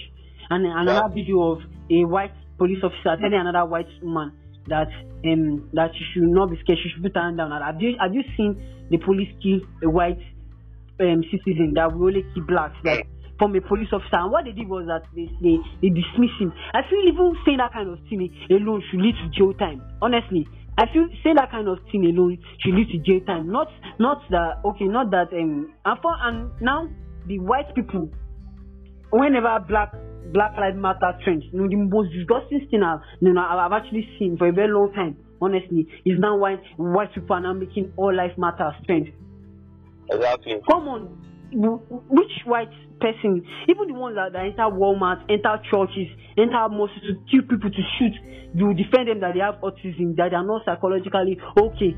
And 0.50 0.66
another 0.66 1.08
Yeah. 1.08 1.14
video 1.14 1.52
of 1.52 1.58
a 1.90 2.04
white 2.04 2.32
police 2.58 2.78
officer 2.82 3.16
telling 3.20 3.34
another 3.34 3.64
white 3.64 3.88
man 4.02 4.32
that 4.68 4.88
um 5.24 5.68
that 5.72 5.90
she 5.94 6.04
should 6.12 6.22
not 6.28 6.50
be 6.50 6.56
scared, 6.62 6.78
she 6.82 6.88
should 6.90 7.02
put 7.02 7.14
her 7.16 7.22
hand 7.22 7.38
down. 7.38 7.50
Have 7.50 7.80
you 7.80 7.96
have 8.00 8.14
you 8.14 8.22
seen 8.36 8.62
the 8.90 8.98
police 8.98 9.32
kill 9.42 9.60
a 9.82 9.90
white 9.90 10.20
um 11.00 11.22
citizen 11.30 11.72
that 11.74 11.92
will 11.92 12.06
only 12.08 12.22
kill 12.34 12.44
blacks? 12.46 12.76
Like 12.84 13.06
from 13.38 13.54
a 13.56 13.60
police 13.60 13.88
officer, 13.92 14.14
and 14.14 14.30
what 14.30 14.44
they 14.44 14.52
did 14.52 14.68
was 14.68 14.86
that 14.86 15.02
they 15.16 15.26
they, 15.42 15.56
they 15.82 15.88
dismissed 15.88 16.38
him. 16.38 16.52
I 16.72 16.82
feel 16.88 17.02
even 17.02 17.34
saying 17.44 17.58
that 17.58 17.72
kind 17.72 17.90
of 17.90 17.98
thing 18.08 18.30
alone 18.50 18.82
should 18.90 19.00
lead 19.00 19.16
to 19.18 19.28
jail 19.34 19.52
time. 19.54 19.82
Honestly, 20.00 20.46
I 20.76 20.86
feel 20.92 21.06
say 21.22 21.34
that 21.34 21.50
kind 21.50 21.68
of 21.68 21.78
thing 21.92 22.04
alone 22.04 22.38
should 22.58 22.74
lead 22.74 22.88
to 22.90 22.98
jail 22.98 23.20
time. 23.26 23.50
Not 23.50 23.68
not 23.98 24.22
that 24.30 24.60
okay, 24.64 24.86
not 24.86 25.10
that 25.10 25.32
um 25.32 25.72
and 25.84 26.00
for 26.02 26.14
and 26.20 26.50
now 26.60 26.88
the 27.26 27.38
white 27.38 27.74
people 27.74 28.10
whenever 29.10 29.64
black 29.68 29.94
black 30.32 30.56
lives 30.58 30.76
matter 30.76 31.16
trend, 31.22 31.44
you 31.52 31.60
know, 31.60 31.68
the 31.68 31.76
most 31.76 32.10
disgusting 32.12 32.66
thing 32.70 32.82
I've 32.82 33.00
you 33.20 33.32
know 33.32 33.40
I've 33.40 33.72
actually 33.72 34.08
seen 34.18 34.36
for 34.36 34.48
a 34.48 34.52
very 34.52 34.72
long 34.72 34.92
time, 34.92 35.16
honestly, 35.40 35.86
is 36.04 36.18
now 36.18 36.36
why 36.36 36.56
white 36.76 37.14
people 37.14 37.36
are 37.36 37.40
now 37.40 37.52
making 37.52 37.92
all 37.96 38.14
life 38.14 38.32
matter 38.36 38.74
trend. 38.84 39.12
Exactly. 40.10 40.60
Come 40.68 40.88
on, 40.88 41.24
which 41.54 42.34
white 42.44 42.72
person, 43.00 43.42
even 43.68 43.88
the 43.88 43.94
ones 43.94 44.16
that, 44.16 44.32
that 44.32 44.44
enter 44.44 44.68
Walmart, 44.70 45.22
enter 45.30 45.60
churches, 45.70 46.08
enter 46.36 46.68
mosques 46.70 47.00
to 47.06 47.14
kill 47.30 47.42
people 47.42 47.70
to 47.70 47.82
shoot, 47.98 48.14
you 48.54 48.74
defend 48.74 49.08
them 49.08 49.20
that 49.20 49.34
they 49.34 49.40
have 49.40 49.56
autism, 49.62 50.16
that 50.16 50.30
they 50.30 50.36
are 50.36 50.46
not 50.46 50.64
psychologically 50.64 51.38
okay. 51.58 51.96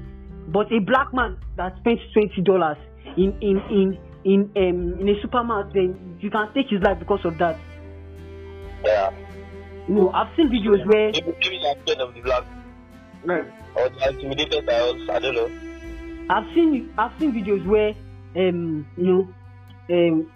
But 0.48 0.70
a 0.72 0.80
black 0.80 1.12
man 1.12 1.38
that 1.56 1.75
spends 1.80 2.00
twenty 2.12 2.42
dollars 2.42 2.78
in 3.16 3.34
in 3.40 3.58
in 3.70 3.98
in 4.25 4.40
um 4.56 5.00
in 5.00 5.08
a 5.08 5.20
supermarket, 5.20 5.75
then 5.75 6.18
you 6.20 6.30
can 6.30 6.52
take 6.54 6.68
his 6.70 6.82
life 6.82 6.98
because 6.98 7.25
of 7.25 7.38
that. 7.38 7.58
Yeah. 8.84 9.10
You 9.88 9.94
know, 9.94 10.10
I've 10.10 10.34
seen 10.36 10.48
videos 10.48 10.84
where 10.86 11.12
Maybe, 11.12 11.34
maybe 11.40 11.58
they're 11.62 11.75
scared 11.82 12.00
of 12.00 12.14
the 12.14 12.20
black 12.20 12.44
right. 13.25 13.44
or 13.75 13.86
intimidated 14.08 14.66
by 14.66 14.75
us. 14.75 14.96
I 15.10 15.18
don't 15.18 15.34
know. 15.34 15.50
I've 16.30 16.54
seen 16.54 16.92
I've 16.98 17.18
seen 17.18 17.32
videos 17.32 17.66
where 17.66 17.94
um 18.36 18.86
you 18.96 19.04
know 19.04 19.28
um 19.90 20.30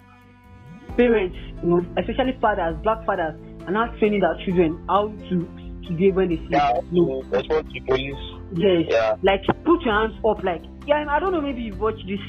parents 0.97 1.37
you 1.63 1.69
know 1.69 1.87
especially 1.99 2.37
fathers 2.41 2.77
black 2.83 3.05
fathers 3.07 3.35
are 3.67 3.73
not 3.73 3.97
training 3.99 4.21
their 4.21 4.37
children 4.45 4.83
how 4.89 5.09
to 5.29 5.47
to 5.87 5.93
behave 5.97 6.15
when 6.17 6.29
they 6.29 6.37
see 6.37 6.49
Yeah, 6.51 6.81
you 6.93 7.05
to 7.07 7.37
respond 7.37 7.71
to 7.75 7.81
police. 7.87 8.15
yes 8.55 8.87
Yeah. 8.89 9.17
like 9.23 9.43
put 9.65 9.83
your 9.83 9.95
hands 9.95 10.15
up 10.25 10.43
like 10.45 10.63
yeah 10.87 11.05
I 11.09 11.19
don't 11.19 11.33
know 11.33 11.41
maybe 11.41 11.63
you've 11.63 11.81
watched 11.81 12.07
this 12.07 12.21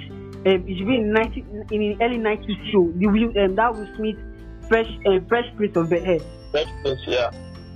um 0.45 0.63
it's 0.67 0.81
been 0.81 1.11
90 1.13 1.45
in 1.71 1.79
the 1.79 1.97
early 2.03 2.17
90s 2.17 2.71
show 2.71 2.91
the 2.95 3.07
Will 3.07 3.29
um 3.43 3.55
that 3.55 3.73
Will 3.75 3.87
Smith 3.95 4.17
fresh 4.67 4.89
um, 5.07 5.25
fresh 5.27 5.45
prince 5.57 5.75
of 5.75 5.89
Bel-Air 5.89 6.19
Fresh 6.51 6.67
Prince, 6.83 7.01
yeah. 7.07 7.29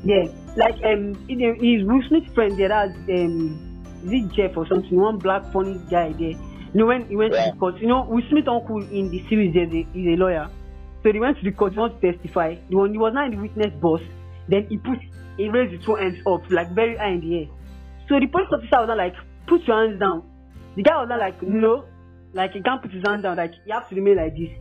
yeah 0.04 0.24
like 0.56 0.76
um 0.86 1.14
his 1.28 1.84
Will 1.84 2.02
Smith 2.08 2.34
friend 2.34 2.58
there 2.58 2.70
that's 2.70 2.94
um 3.10 3.60
is 4.06 4.12
it 4.14 4.32
Jeff 4.34 4.56
or 4.58 4.68
something 4.68 4.96
one 5.00 5.18
black 5.18 5.52
funny 5.52 5.80
guy 5.90 6.14
there 6.14 6.36
you 6.76 6.82
know 6.82 6.88
when 6.88 7.08
he 7.08 7.16
went 7.16 7.32
to 7.32 7.40
the 7.40 7.58
court 7.58 7.80
you 7.80 7.88
know 7.88 8.04
Will 8.04 8.22
Smith 8.30 8.50
uncle 8.50 8.84
in 8.92 9.10
the 9.10 9.24
series 9.30 9.54
there's 9.54 9.72
a, 9.72 9.88
he's 9.94 10.08
a 10.08 10.20
lawyer. 10.20 10.50
So 11.04 11.12
they 11.14 11.20
went 11.20 11.38
to 11.38 11.44
the 11.44 11.52
court 11.52 11.72
he 11.72 11.80
to 11.80 12.12
testify. 12.12 12.56
The 12.70 12.76
one 12.76 12.92
he 12.92 12.98
was 12.98 13.14
not 13.14 13.32
in 13.32 13.36
the 13.36 13.42
witness 13.42 13.72
box 13.80 14.04
then 14.50 14.68
he 14.68 14.78
put 14.78 15.00
he 15.38 15.48
raised 15.50 15.72
his 15.72 15.86
two 15.86 15.96
hands 15.96 16.20
up 16.28 16.42
like 16.52 16.72
very 16.76 16.98
high 16.98 17.12
in 17.12 17.22
the 17.22 17.40
air. 17.40 17.48
So 18.10 18.20
the 18.20 18.28
police 18.28 18.52
officer 18.52 18.84
was 18.84 18.88
not 18.90 18.98
like 18.98 19.16
put 19.48 19.64
your 19.64 19.88
hands 19.88 20.02
down. 20.02 20.28
The 20.76 20.84
guy 20.84 21.00
was 21.00 21.08
not 21.08 21.20
like 21.20 21.42
no 21.42 21.86
like 22.34 22.52
he 22.52 22.62
can't 22.62 22.82
put 22.82 22.92
his 22.92 23.04
hands 23.08 23.24
down 23.24 23.38
like 23.38 23.54
he 23.64 23.72
have 23.72 23.88
to 23.88 23.96
remain 23.96 24.18
like 24.18 24.36
this. 24.36 24.52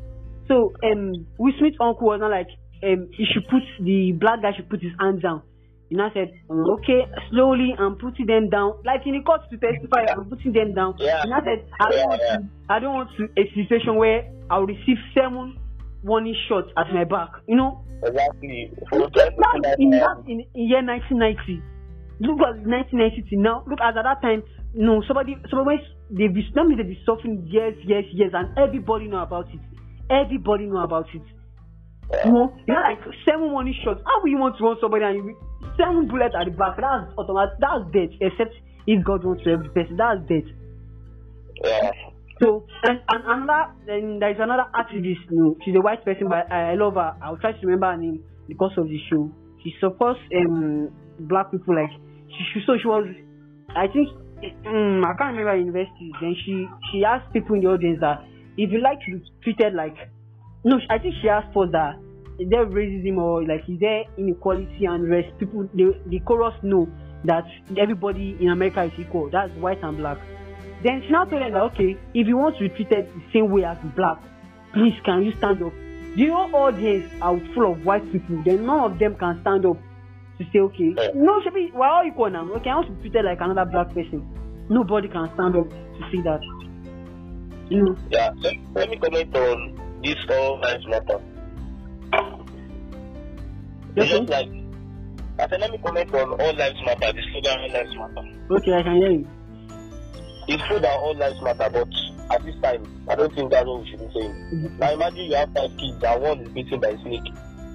So 0.47 0.73
um 0.87 1.27
Will 1.37 1.53
Smith's 1.59 1.79
uncle 1.81 2.07
was 2.07 2.21
not 2.21 2.31
like 2.31 2.49
um 2.85 3.11
he 3.11 3.27
should 3.27 3.49
put 3.51 3.67
the 3.83 4.13
black 4.13 4.41
guy 4.41 4.55
should 4.55 4.71
put 4.71 4.81
his 4.81 4.93
hands 5.01 5.21
down. 5.21 5.43
He 5.95 6.11
I 6.11 6.13
said, 6.13 6.29
okay, 6.51 7.07
slowly 7.31 7.75
I'm 7.79 7.97
putting 7.97 8.27
them 8.27 8.51
down. 8.51 8.83
Like 8.85 9.07
in 9.07 9.15
the 9.15 9.23
court 9.23 9.43
to 9.51 9.57
testify, 9.57 10.11
I'm 10.11 10.27
putting 10.29 10.53
them 10.53 10.75
down. 10.75 10.95
Yeah. 10.99 11.23
He 11.23 11.31
now 11.31 11.41
said, 11.45 11.67
I 11.81 11.91
don't 11.91 11.99
Yeah, 11.99 12.07
want 12.07 12.23
yeah. 12.23 12.37
to 12.37 12.43
I 12.69 12.79
don't 12.81 12.95
want 12.95 13.11
to 13.17 13.25
a 13.39 13.45
situation 13.55 13.97
where 13.97 14.31
I'll 14.51 14.67
receive 14.67 14.99
seven 15.15 15.59
warning 16.03 16.37
shots 16.49 16.69
at 16.77 16.93
my 16.93 17.05
back. 17.05 17.31
You 17.47 17.57
know? 17.57 17.85
Exactly. 18.03 18.73
For 18.91 18.99
Look 18.99 19.15
trying 19.15 19.29
at 19.29 19.37
to 19.39 19.61
that 19.63 19.77
in 19.79 19.91
that 19.91 20.19
in, 20.27 20.45
in 20.55 20.69
year 20.69 20.83
1990. 20.83 21.63
Look 22.21 22.39
at 22.43 22.63
1990 22.63 23.31
till 23.31 23.41
now. 23.43 23.65
Look 23.67 23.81
at 23.81 23.95
that 23.95 24.23
time. 24.23 24.43
No, 24.75 25.03
somebody, 25.07 25.37
somebody, 25.51 25.79
they 26.11 26.27
be, 26.27 26.43
that 26.55 26.65
means 26.67 26.79
they 26.79 26.87
be 26.89 26.99
suffering 27.07 27.47
years, 27.47 27.75
years, 27.87 28.05
years, 28.13 28.33
and 28.35 28.51
everybody 28.59 29.07
know 29.07 29.23
about 29.23 29.47
it. 29.55 29.61
Everybody 30.11 30.67
know 30.67 30.83
about 30.83 31.07
it. 31.15 31.23
You 32.25 32.33
know, 32.33 32.53
you 32.67 32.75
know, 32.75 32.81
like 32.81 33.01
seven 33.25 33.51
warning 33.51 33.75
shots. 33.85 34.01
How 34.05 34.21
will 34.23 34.29
you 34.29 34.39
want 34.39 34.59
to 34.59 34.65
run 34.65 34.77
somebody 34.81 35.05
and 35.05 35.17
you 35.17 35.37
seven 35.77 36.07
bullets 36.07 36.35
at 36.39 36.45
the 36.45 36.53
back? 36.53 36.77
That's 36.77 37.11
automatic. 37.17 37.59
That's 37.61 37.85
death. 37.93 38.13
Except 38.21 38.55
if 38.87 39.05
God 39.05 39.25
wants 39.25 39.45
to 39.45 39.51
help 39.57 39.63
the 39.65 39.71
person, 39.71 39.97
that's 39.97 40.21
death. 40.29 40.49
yeah. 41.65 41.91
So 42.43 42.67
and, 42.83 42.99
and 43.09 43.23
another 43.25 43.73
then 43.87 44.19
there 44.19 44.31
is 44.31 44.37
another 44.41 44.67
activist, 44.75 45.31
you 45.31 45.39
know, 45.39 45.57
she's 45.65 45.75
a 45.77 45.81
white 45.81 46.05
person 46.05 46.29
but 46.29 46.51
I, 46.51 46.73
I 46.73 46.75
love 46.75 46.95
her. 46.95 47.15
I'll 47.23 47.37
try 47.39 47.53
to 47.53 47.67
remember 47.67 47.87
her 47.93 47.97
name 47.97 48.25
because 48.49 48.73
of 48.77 48.89
the 48.89 48.99
show. 49.09 49.31
She 49.63 49.73
supports 49.81 50.21
um 50.37 50.91
black 51.21 51.51
people 51.53 51.75
like 51.77 51.91
she, 52.29 52.43
she 52.53 52.61
so 52.67 52.75
she 52.81 52.89
was 52.89 53.07
I 53.75 53.87
think 53.87 54.09
um, 54.67 55.05
I 55.05 55.15
can't 55.17 55.37
remember 55.37 55.51
her 55.53 55.57
university. 55.57 56.11
Then 56.21 56.35
she 56.45 56.67
she 56.91 57.05
asked 57.05 57.33
people 57.33 57.55
in 57.55 57.63
the 57.63 57.69
audience 57.69 57.99
that 58.01 58.25
if 58.57 58.71
you 58.71 58.81
like 58.83 58.99
to 59.07 59.19
be 59.19 59.25
treated 59.43 59.75
like 59.75 59.97
no, 60.65 60.81
I 60.89 60.99
think 60.99 61.15
she 61.21 61.29
asked 61.29 61.53
for 61.53 61.67
that. 61.69 61.97
Is 62.39 62.49
there 62.51 62.67
racism 62.67 63.19
or 63.19 63.45
like 63.45 63.69
is 63.69 63.79
there 63.79 64.05
inequality 64.17 64.87
and 64.87 65.09
rest? 65.09 65.29
People, 65.39 65.69
the 65.75 65.95
the 66.07 66.21
chorus 66.21 66.55
know 66.63 66.89
that 67.25 67.45
everybody 67.79 68.37
in 68.41 68.49
America 68.49 68.83
is 68.83 68.93
equal. 68.99 69.31
That's 69.31 69.53
white 69.55 69.83
and 69.83 69.97
black. 69.99 70.19
Then 70.83 71.03
she 71.03 71.13
now 71.13 71.25
told 71.25 71.43
them 71.43 71.53
that 71.53 71.63
okay, 71.75 71.97
if 72.15 72.27
you 72.27 72.37
want 72.37 72.57
to 72.59 72.69
be 72.69 72.69
treated 72.71 73.07
the 73.15 73.23
same 73.33 73.51
way 73.51 73.65
as 73.65 73.79
black, 73.95 74.19
please 74.73 74.95
can 75.05 75.23
you 75.23 75.33
stand 75.39 75.63
up? 75.63 75.73
The 76.17 76.27
whole 76.29 76.55
audience 76.57 77.13
are 77.21 77.39
full 77.55 77.73
of 77.73 77.85
white 77.85 78.11
people. 78.11 78.43
Then 78.45 78.67
none 78.67 78.93
of 78.93 78.99
them 78.99 79.17
can 79.17 79.41
stand 79.43 79.67
up 79.67 79.77
to 80.39 80.45
say 80.53 80.59
okay, 80.59 80.95
no, 81.15 81.41
Shebi, 81.41 81.73
we're 81.73 81.87
all 81.87 82.05
equal 82.07 82.31
now. 82.31 82.51
Okay, 82.55 82.71
I 82.71 82.77
want 82.77 82.89
to 82.89 82.93
be 82.95 83.11
treated 83.11 83.25
like 83.25 83.41
another 83.41 83.71
black 83.71 83.89
person. 83.95 84.27
Nobody 84.69 85.09
can 85.09 85.31
stand 85.35 85.57
up 85.57 85.69
to 85.69 86.01
say 86.11 86.23
that. 86.23 86.41
You 87.69 87.85
know. 87.85 87.97
Yeah, 88.11 88.31
let, 88.39 88.55
let 88.75 88.91
me 88.91 88.97
comment 88.99 89.37
on 89.37 89.84
this 90.05 90.17
all 90.31 90.61
lives 90.61 90.87
matter. 90.87 91.21
Okay. 93.97 94.09
just 94.09 94.29
like 94.31 94.49
I 95.39 95.49
said, 95.49 95.61
let 95.61 95.71
me 95.71 95.79
comment 95.79 96.15
on 96.15 96.41
all 96.41 96.55
lives 96.55 96.79
matter. 96.85 97.13
The 97.13 97.23
slogan 97.33 97.59
all 97.61 97.71
lives 97.73 97.95
matter. 97.97 98.29
Okay, 98.51 98.73
I 98.75 98.83
can 98.83 98.97
hear 98.97 99.11
you. 99.11 99.29
It's 100.47 100.63
true 100.69 100.79
that 100.79 100.99
all 100.99 101.15
lives 101.17 101.41
matter, 101.43 101.69
but 101.73 101.89
at 102.31 102.45
this 102.45 102.55
time, 102.63 102.87
I 103.09 103.15
don't 103.15 103.35
think 103.35 103.51
that's 103.51 103.67
what 103.67 103.81
we 103.83 103.91
should 103.91 104.01
be 104.01 104.09
saying. 104.21 104.33
Mm-hmm. 104.53 104.79
Now 104.79 104.93
imagine 104.93 105.25
you 105.25 105.35
have 105.37 105.53
five 105.55 105.71
kids 105.79 106.03
and 106.05 106.23
one 106.23 106.41
is 106.41 106.49
beaten 106.51 106.81
by 106.81 106.89
a 106.89 106.99
snake. 107.03 107.23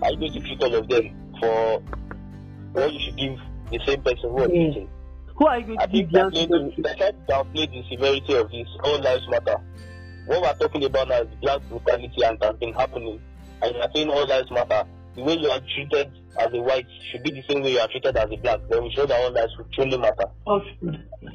Are 0.02 0.12
you 0.12 0.18
going 0.20 0.34
to 0.34 0.40
treat 0.40 0.64
all 0.64 0.76
of 0.76 0.88
them 0.88 1.34
for 1.40 1.82
what 2.74 2.94
you 2.94 3.00
should 3.00 3.18
give 3.18 3.38
the 3.72 3.80
same 3.86 4.02
person 4.02 4.30
who 4.30 4.36
was 4.36 4.50
Yeah. 4.54 4.68
beaten? 4.70 4.90
Who 5.36 5.48
are 5.48 5.60
you 5.60 5.66
going 5.68 5.80
I 5.80 5.86
to 5.86 5.92
think 5.92 6.12
give 6.12 6.12
the 6.12 6.18
they're 6.18 6.26
answer 6.26 6.48
trying 6.48 6.70
to 6.70 6.76
to? 6.76 6.82
they're 6.82 6.96
trying 6.96 7.14
to 7.14 7.34
downplay 7.34 7.72
the 7.72 7.84
severity 7.96 8.34
of 8.36 8.52
this. 8.52 8.68
All 8.84 9.00
lives 9.00 9.28
matter. 9.30 9.56
What 10.30 10.42
we're 10.44 10.68
talking 10.68 10.84
about 10.86 11.08
now 11.08 11.22
is 11.22 11.28
black 11.42 11.60
brutality 11.70 12.22
and 12.24 12.38
has 12.44 12.56
been 12.58 12.74
happening. 12.74 13.20
And 13.64 13.76
you're 13.76 13.88
saying 13.96 14.10
all 14.10 14.28
lives 14.28 14.52
matter. 14.52 14.84
The 15.16 15.24
way 15.24 15.34
you 15.34 15.50
are 15.50 15.60
treated 15.74 16.12
as 16.40 16.50
a 16.54 16.62
white 16.62 16.86
should 17.12 17.24
be 17.24 17.32
the 17.32 17.42
same 17.50 17.64
way 17.64 17.72
you 17.72 17.80
are 17.80 17.88
treated 17.88 18.16
as 18.16 18.30
a 18.32 18.38
black. 18.38 18.60
Then 18.70 18.84
we 18.84 18.92
show 18.96 19.08
that 19.08 19.20
all 19.20 19.32
lives 19.32 19.52
will 19.58 19.66
truly 19.74 19.98
matter. 19.98 20.30
Of, 20.46 20.62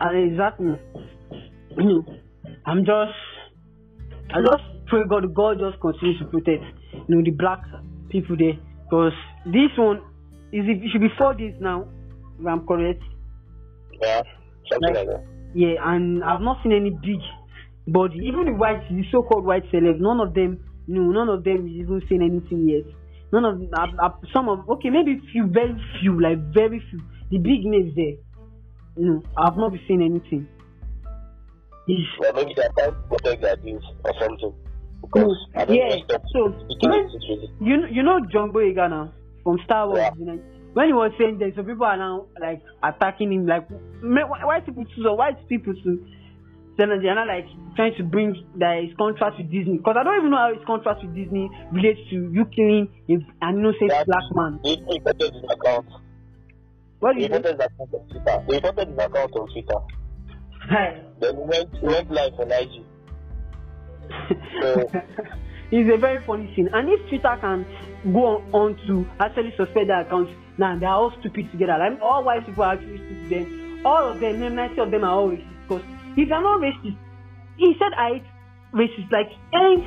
uh, 0.01 0.11
exactly. 0.15 0.79
I'm 2.67 2.85
just, 2.85 3.19
I 4.31 4.41
just 4.47 4.63
pray 4.87 5.01
God, 5.11 5.35
God 5.35 5.59
just 5.59 5.81
continue 5.81 6.17
to 6.21 6.25
protect, 6.27 6.63
you 6.93 7.05
know, 7.09 7.23
the 7.25 7.33
black 7.33 7.65
people 8.11 8.37
there, 8.39 8.55
because 8.85 9.13
this 9.45 9.75
one 9.77 9.97
is 10.53 10.65
it 10.69 10.89
should 10.93 11.01
be 11.01 11.09
four 11.19 11.35
days 11.35 11.55
now, 11.61 11.89
if 12.39 12.47
I'm 12.47 12.65
correct. 12.65 13.03
Yeah, 14.01 14.23
something 14.71 14.95
Like- 14.95 15.07
like 15.09 15.09
that. 15.09 15.25
Yeah, 15.53 15.75
and 15.83 16.23
I've 16.25 16.41
not 16.41 16.63
seen 16.63 16.73
any 16.73 16.91
big 16.91 17.21
body. 17.87 18.19
Even 18.25 18.47
the 18.47 18.53
white, 18.53 18.89
the 18.89 19.05
so-called 19.11 19.45
white 19.45 19.71
celebs, 19.71 20.01
none 20.01 20.21
of 20.21 20.35
them, 20.35 20.59
know, 20.87 21.11
none 21.11 21.29
of 21.29 21.45
them 21.45 21.67
is 21.67 21.73
even 21.73 22.03
saying 22.09 22.23
anything 22.23 22.69
yet. 22.69 22.85
None 23.33 23.45
of 23.45 23.61
uh, 23.73 23.87
uh, 24.07 24.11
some 24.33 24.49
of 24.49 24.69
okay, 24.69 24.91
maybe 24.91 25.21
few, 25.33 25.47
very 25.47 25.75
few, 26.01 26.21
like 26.21 26.39
very 26.53 26.81
few. 26.91 27.01
The 27.31 27.39
big 27.39 27.65
names 27.65 27.95
there, 27.97 28.15
know, 28.97 29.23
I've 29.37 29.57
not 29.57 29.73
been 29.73 29.81
seeing 29.89 30.03
anything. 30.03 30.47
It's, 31.87 32.09
Well, 32.21 32.33
maybe 32.33 32.55
they're 32.57 32.71
trying 32.79 32.93
to 32.93 32.97
protect 33.09 33.43
their 33.43 33.57
views 33.57 33.85
or 34.05 34.13
something. 34.21 34.55
Because 35.03 35.37
yeah, 35.69 35.97
so 36.33 36.55
you 37.61 37.77
know, 37.77 37.87
you 37.91 38.03
know 38.03 38.21
John 38.33 38.53
Boyega 38.53 38.89
now 38.89 39.13
from 39.43 39.59
Star 39.65 39.87
Wars. 39.89 39.99
Yeah. 39.99 40.11
You 40.19 40.25
know, 40.25 40.43
when 40.73 40.87
he 40.87 40.93
was 40.93 41.13
saying 41.19 41.39
that, 41.39 41.55
some 41.57 41.67
people 41.67 41.85
are 41.85 41.97
now 41.97 42.27
like 42.41 42.63
attacking 42.83 43.33
him, 43.33 43.47
like 43.47 43.69
ma- 44.03 44.27
wh- 44.27 44.47
white 44.47 44.65
people 44.65 44.85
too, 44.85 45.03
so 45.03 45.15
white 45.15 45.47
people 45.49 45.75
too. 45.83 46.07
Now 46.77 46.87
they're 47.01 47.15
not 47.15 47.29
like 47.29 47.47
trying 47.77 47.95
to 47.97 48.03
bring 48.05 48.35
that 48.59 48.83
his 48.83 48.95
contrast 48.97 49.39
with 49.39 49.51
Disney, 49.51 49.79
because 49.79 49.97
I 49.99 50.03
don't 50.03 50.19
even 50.19 50.31
know 50.31 50.37
how 50.39 50.55
his 50.55 50.65
contrast 50.67 51.03
with 51.05 51.15
Disney 51.15 51.49
relates 51.73 52.01
to 52.11 52.17
you 52.33 52.45
killing 52.47 52.89
an 53.09 53.59
innocent 53.59 53.91
That- 53.91 54.07
black 54.07 54.25
man. 54.35 54.61
They 54.65 54.77
reported 54.83 55.35
his 55.35 55.45
account. 55.51 55.87
What 57.01 57.15
do 57.15 57.21
They 57.21 57.27
you 57.27 57.29
think? 57.33 57.45
reported 57.47 57.61
his 57.61 57.67
account 57.67 57.95
on 57.95 58.09
Twitter. 58.09 58.45
They 58.49 58.57
reported 58.57 58.89
his 58.89 58.99
account 58.99 59.33
on 59.37 59.49
Twitter. 59.53 59.81
Then 61.21 61.35
he 61.37 61.43
went, 61.43 61.77
he 61.77 61.87
went 61.87 62.11
live 62.11 62.33
on 62.41 62.51
IG. 62.53 62.85
So- 64.61 64.91
it's 65.71 65.95
a 65.95 65.97
very 65.99 66.25
funny 66.27 66.53
thing. 66.57 66.69
And 66.73 66.89
if 66.89 67.01
Twitter 67.09 67.37
can 67.41 67.67
go 68.13 68.27
on, 68.27 68.43
on 68.53 68.77
to 68.87 69.07
actually 69.21 69.53
suspend 69.57 69.91
their 69.91 70.01
accounts, 70.01 70.33
now 70.59 70.79
they 70.79 70.87
are 70.87 70.95
all 70.97 71.13
stupid 71.21 71.51
together. 71.53 71.77
Like 71.79 72.01
all 72.03 72.25
white 72.25 72.47
people 72.47 72.65
are 72.65 72.73
actually 72.75 72.99
stupid. 72.99 73.31
Then 73.31 73.83
all 73.85 74.11
of 74.11 74.21
them, 74.21 74.55
90 74.55 74.81
of 74.81 74.91
them 74.91 75.05
are 75.05 75.11
all 75.11 75.31
racist. 75.31 75.49
Because 75.69 75.83
if 76.17 76.29
they're 76.29 76.43
not 76.43 76.61
racist, 76.61 76.97
he 77.57 77.75
said 77.79 77.93
I 77.97 78.15
hate 78.15 78.25
racist. 78.73 79.11
Like, 79.13 79.31
and 79.53 79.83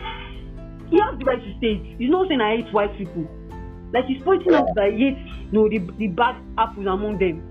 he 0.90 1.00
has 1.00 1.20
the 1.20 1.26
right 1.26 1.40
to 1.40 1.52
say 1.60 1.80
it. 1.80 1.98
He's 2.00 2.10
not 2.10 2.28
saying 2.28 2.42
I 2.42 2.58
hate 2.58 2.74
white 2.74 2.98
people. 2.98 3.28
Like 3.94 4.06
he's 4.06 4.22
pointing 4.24 4.54
out 4.54 4.68
that 4.76 4.92
he 4.94 5.12
hates, 5.12 5.20
you 5.52 5.54
know, 5.54 5.70
the, 5.70 5.80
the 5.98 6.08
bad 6.08 6.36
apples 6.58 6.88
among 6.88 7.18
them. 7.20 7.44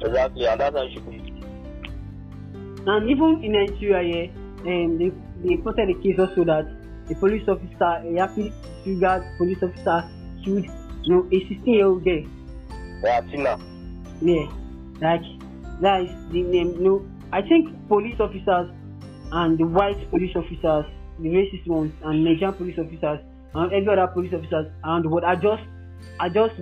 Exactly, 0.00 0.46
and 0.46 0.60
that's 0.60 0.76
how 0.76 0.82
it 0.82 0.92
should 0.92 1.08
be. 1.08 1.18
And 2.86 3.10
even 3.10 3.44
in 3.44 3.52
Nigeria, 3.52 4.02
yeah, 4.02 4.32
um, 4.66 4.98
they, 4.98 5.10
they 5.42 5.56
reported 5.56 5.90
a 5.90 6.02
case 6.02 6.18
also 6.18 6.44
that 6.44 6.66
a 7.10 7.14
police 7.14 7.46
officer, 7.48 8.02
a 8.02 8.18
happy 8.18 8.52
sugar 8.84 9.34
police 9.38 9.62
officer, 9.62 10.08
killed, 10.44 10.66
you 11.02 11.14
know, 11.14 11.28
a 11.30 11.48
16 11.48 11.64
year 11.66 11.86
old 11.86 12.04
girl. 12.04 12.24
Yeah, 13.02 13.20
Tina. 13.22 13.58
Yeah, 14.20 14.46
like 15.00 15.22
that 15.80 16.02
is 16.02 16.10
the 16.30 16.42
name. 16.42 16.74
You 16.74 16.84
know, 16.84 17.06
I 17.32 17.40
think 17.42 17.88
police 17.88 18.20
officers 18.20 18.70
and 19.32 19.58
the 19.58 19.64
white 19.64 20.10
police 20.10 20.36
officers, 20.36 20.84
the 21.18 21.28
racist 21.28 21.66
ones, 21.66 21.92
and 22.04 22.24
Nigerian 22.24 22.52
police 22.54 22.78
officers, 22.78 23.20
and 23.54 23.72
every 23.72 23.88
other 23.88 24.12
police 24.12 24.32
officers 24.34 24.70
around 24.84 25.04
the 25.04 25.08
world 25.08 25.24
are 25.24 25.36
just 25.36 25.62
are 26.20 26.28
just 26.28 26.54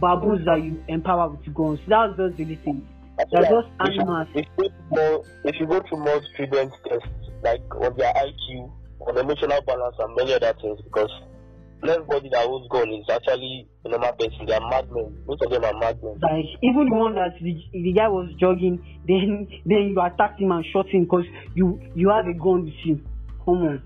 baboons 0.00 0.44
that 0.46 0.62
you 0.62 0.82
empower 0.88 1.28
with 1.30 1.54
guns. 1.54 1.80
That's 1.86 2.16
just 2.16 2.36
the 2.36 2.56
thing. 2.56 2.88
They're 3.30 3.42
just 3.42 3.68
animals. 3.80 4.28
If 4.34 4.46
you, 4.56 4.64
to 4.64 4.74
more, 4.90 5.24
if 5.44 5.60
you 5.60 5.66
go 5.66 5.82
through 5.88 5.98
more 5.98 6.22
stringent 6.32 6.72
tests, 6.88 7.08
like 7.42 7.62
on 7.74 7.96
their 7.96 8.12
IQ, 8.14 8.72
on 9.00 9.18
emotional 9.18 9.60
balance, 9.62 9.96
and 9.98 10.16
many 10.16 10.32
other 10.32 10.54
things, 10.60 10.80
because 10.82 11.10
everybody 11.88 12.28
that 12.30 12.46
owns 12.46 12.68
gun 12.68 12.92
is 12.92 13.06
actually 13.10 13.68
a 13.84 13.88
normal 13.88 14.12
person. 14.12 14.46
They 14.46 14.54
are 14.54 14.68
madmen. 14.68 15.16
Most 15.26 15.42
of 15.42 15.50
them 15.50 15.64
are 15.64 15.78
madmen. 15.78 16.18
Like 16.20 16.44
even 16.62 16.88
the 16.90 16.96
one 16.96 17.14
that 17.14 17.34
the, 17.40 17.54
the 17.72 17.92
guy 17.92 18.08
was 18.08 18.30
jogging, 18.38 18.78
then 19.08 19.48
then 19.64 19.94
you 19.94 20.00
attacked 20.00 20.40
him 20.40 20.52
and 20.52 20.64
shot 20.72 20.88
him 20.88 21.04
because 21.04 21.24
you 21.54 21.80
you 21.94 22.10
have 22.10 22.26
a 22.26 22.34
gun 22.34 22.64
with 22.64 22.74
you. 22.84 23.00
Come 23.44 23.62
on. 23.62 23.82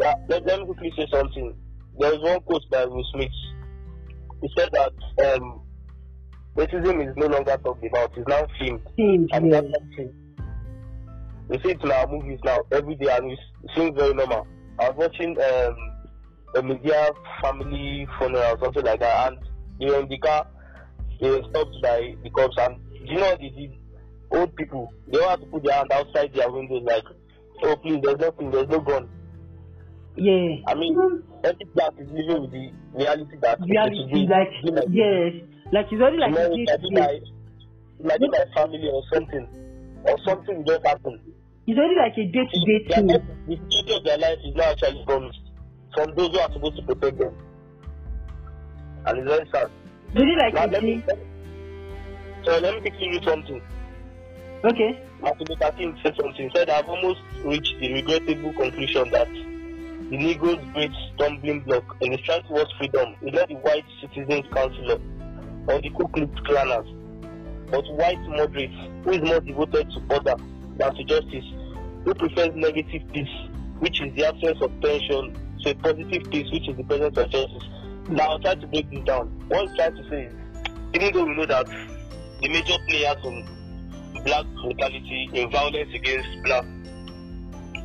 Yeah, 0.00 0.14
let, 0.28 0.46
let 0.46 0.60
me 0.60 0.66
quickly 0.66 0.92
say 0.96 1.06
something. 1.12 1.56
There 1.98 2.14
is 2.14 2.20
one 2.20 2.40
quote 2.40 2.62
by 2.70 2.84
Will 2.84 3.04
Smith. 3.12 3.32
He 4.40 4.48
said 4.56 4.68
that 4.72 4.92
um, 5.34 5.60
racism 6.56 7.08
is 7.08 7.16
no 7.16 7.26
longer 7.26 7.56
talked 7.56 7.84
about; 7.84 8.12
it's 8.16 8.28
now 8.28 8.46
filmed. 8.60 8.82
Same, 8.96 9.28
And 9.32 9.50
yeah. 9.50 9.60
that's. 9.62 10.12
We 11.48 11.58
see 11.64 11.70
it 11.70 11.82
in 11.82 11.90
our 11.90 12.06
movies 12.06 12.38
now 12.44 12.58
every 12.70 12.94
day, 12.96 13.08
and 13.10 13.32
it 13.32 13.38
seems 13.74 13.96
very 13.96 14.12
normal. 14.12 14.46
I 14.78 14.90
was 14.90 14.96
watching 14.98 15.30
um, 15.40 15.87
a 16.56 16.62
Madea 16.62 17.10
family 17.42 18.06
funeral 18.18 18.54
or 18.54 18.58
something 18.62 18.84
like 18.84 19.00
that, 19.00 19.28
and 19.32 19.38
they 19.78 19.86
were 19.86 20.00
in 20.00 20.08
the 20.08 20.18
car. 20.18 20.46
They 21.20 21.30
were 21.30 21.42
stopped 21.50 21.76
by 21.82 22.14
the 22.22 22.30
cops, 22.30 22.56
and 22.58 22.76
you 23.04 23.16
know 23.16 23.30
what 23.30 23.40
they 23.40 23.50
did? 23.50 23.72
Old 24.30 24.54
people, 24.56 24.92
they 25.10 25.18
all 25.18 25.30
had 25.30 25.40
to 25.40 25.46
put 25.46 25.64
their 25.64 25.74
hand 25.74 25.90
outside 25.92 26.32
their 26.34 26.50
windows, 26.50 26.82
like, 26.84 27.04
"Oh, 27.64 27.76
please, 27.76 28.00
there's 28.02 28.18
nothing, 28.18 28.50
there's 28.50 28.68
no 28.68 28.80
gun." 28.80 29.08
Yeah. 30.16 30.56
I 30.66 30.74
mean, 30.74 31.22
every 31.44 31.64
black 31.74 31.92
is 31.98 32.08
living 32.10 32.42
with 32.42 32.50
the 32.50 32.72
reality 32.94 33.36
that 33.40 33.60
reality 33.60 34.26
like 34.26 34.48
yes. 34.90 35.46
Like 35.72 35.86
it's 35.92 36.00
already 36.00 36.18
like 36.18 36.34
tomorrow 36.34 36.52
a 36.52 36.58
it 36.58 36.66
day 36.66 36.72
might 36.72 36.80
to 36.82 36.88
be 36.88 36.94
day. 36.94 37.00
like 37.00 37.22
like 38.00 38.20
my 38.20 38.44
family 38.54 38.88
or 38.92 39.02
something, 39.12 39.46
or 40.04 40.16
something 40.26 40.64
just 40.66 40.86
happen. 40.86 41.20
It's 41.66 41.78
already 41.78 41.96
like 41.96 42.16
a 42.18 42.24
day 42.32 42.44
to 42.50 42.58
day 42.66 42.78
thing. 42.88 43.06
the 43.06 43.56
future 43.68 43.96
of 43.96 44.04
their 44.04 44.18
life 44.18 44.38
is 44.44 44.54
not 44.56 44.66
actually 44.74 45.04
promised 45.06 45.47
from 45.94 46.14
those 46.14 46.30
who 46.30 46.38
are 46.38 46.52
supposed 46.52 46.76
to 46.76 46.82
protect 46.82 47.18
them. 47.18 47.34
And 49.06 49.18
it's 49.18 49.28
very 49.28 49.48
sad. 49.52 49.70
It's 50.08 50.16
already 50.16 50.36
like 50.36 50.54
Now, 50.54 50.66
let 50.66 50.82
me, 50.82 51.02
so 52.44 52.58
let 52.58 52.74
me 52.74 52.80
quickly 52.80 53.06
you 53.12 53.20
something. 53.24 53.62
Okay. 54.64 55.02
Martin 55.20 55.46
Luther 55.48 55.72
King 55.76 55.98
said 56.02 56.14
something. 56.16 56.48
He 56.48 56.50
said, 56.54 56.70
I've 56.70 56.88
almost 56.88 57.20
reached 57.44 57.74
the 57.80 57.92
regrettable 57.92 58.52
conclusion 58.52 59.10
that 59.10 59.28
the 59.28 60.16
Negro's 60.16 60.64
great 60.72 60.92
stumbling 61.14 61.60
block 61.60 61.96
in 62.00 62.12
his 62.12 62.20
strive 62.20 62.46
towards 62.46 62.70
freedom 62.78 63.14
is 63.22 63.34
not 63.34 63.48
the 63.48 63.54
white 63.56 63.84
citizens' 64.00 64.46
councillor 64.52 64.98
or 65.68 65.80
the 65.80 65.90
Ku 65.90 66.08
Klux 66.08 66.32
Klanners, 66.48 66.86
but 67.70 67.84
white 67.94 68.20
moderates 68.22 68.74
who 69.04 69.10
is 69.10 69.20
more 69.22 69.40
devoted 69.40 69.90
to 69.90 70.14
order 70.14 70.34
than 70.76 70.94
to 70.94 71.04
justice, 71.04 71.44
who 72.04 72.14
prefers 72.14 72.50
negative 72.54 73.02
peace, 73.12 73.28
which 73.80 74.00
is 74.00 74.14
the 74.14 74.24
absence 74.26 74.58
of 74.62 74.72
tension, 74.80 75.36
to 75.60 75.70
a 75.70 75.74
positive 75.74 76.30
peace, 76.30 76.50
which 76.52 76.68
is 76.68 76.76
the 76.76 76.84
presence 76.84 77.16
of 77.16 77.30
justice. 77.30 77.64
Now, 78.08 78.30
I'll 78.30 78.40
try 78.40 78.54
to 78.54 78.66
break 78.66 78.90
this 78.90 79.04
down. 79.04 79.28
What 79.48 79.68
he's 79.68 79.76
trying 79.76 79.96
to 79.96 80.08
say 80.08 80.24
is, 80.24 80.34
even 80.94 81.12
though 81.12 81.24
we 81.24 81.36
know 81.36 81.46
that 81.46 81.66
the 81.66 82.48
major 82.48 82.76
players 82.88 83.16
in 83.24 83.46
black 84.24 84.46
brutality 84.62 85.30
in 85.32 85.50
violence 85.50 85.90
against 85.94 86.28
black 86.44 86.64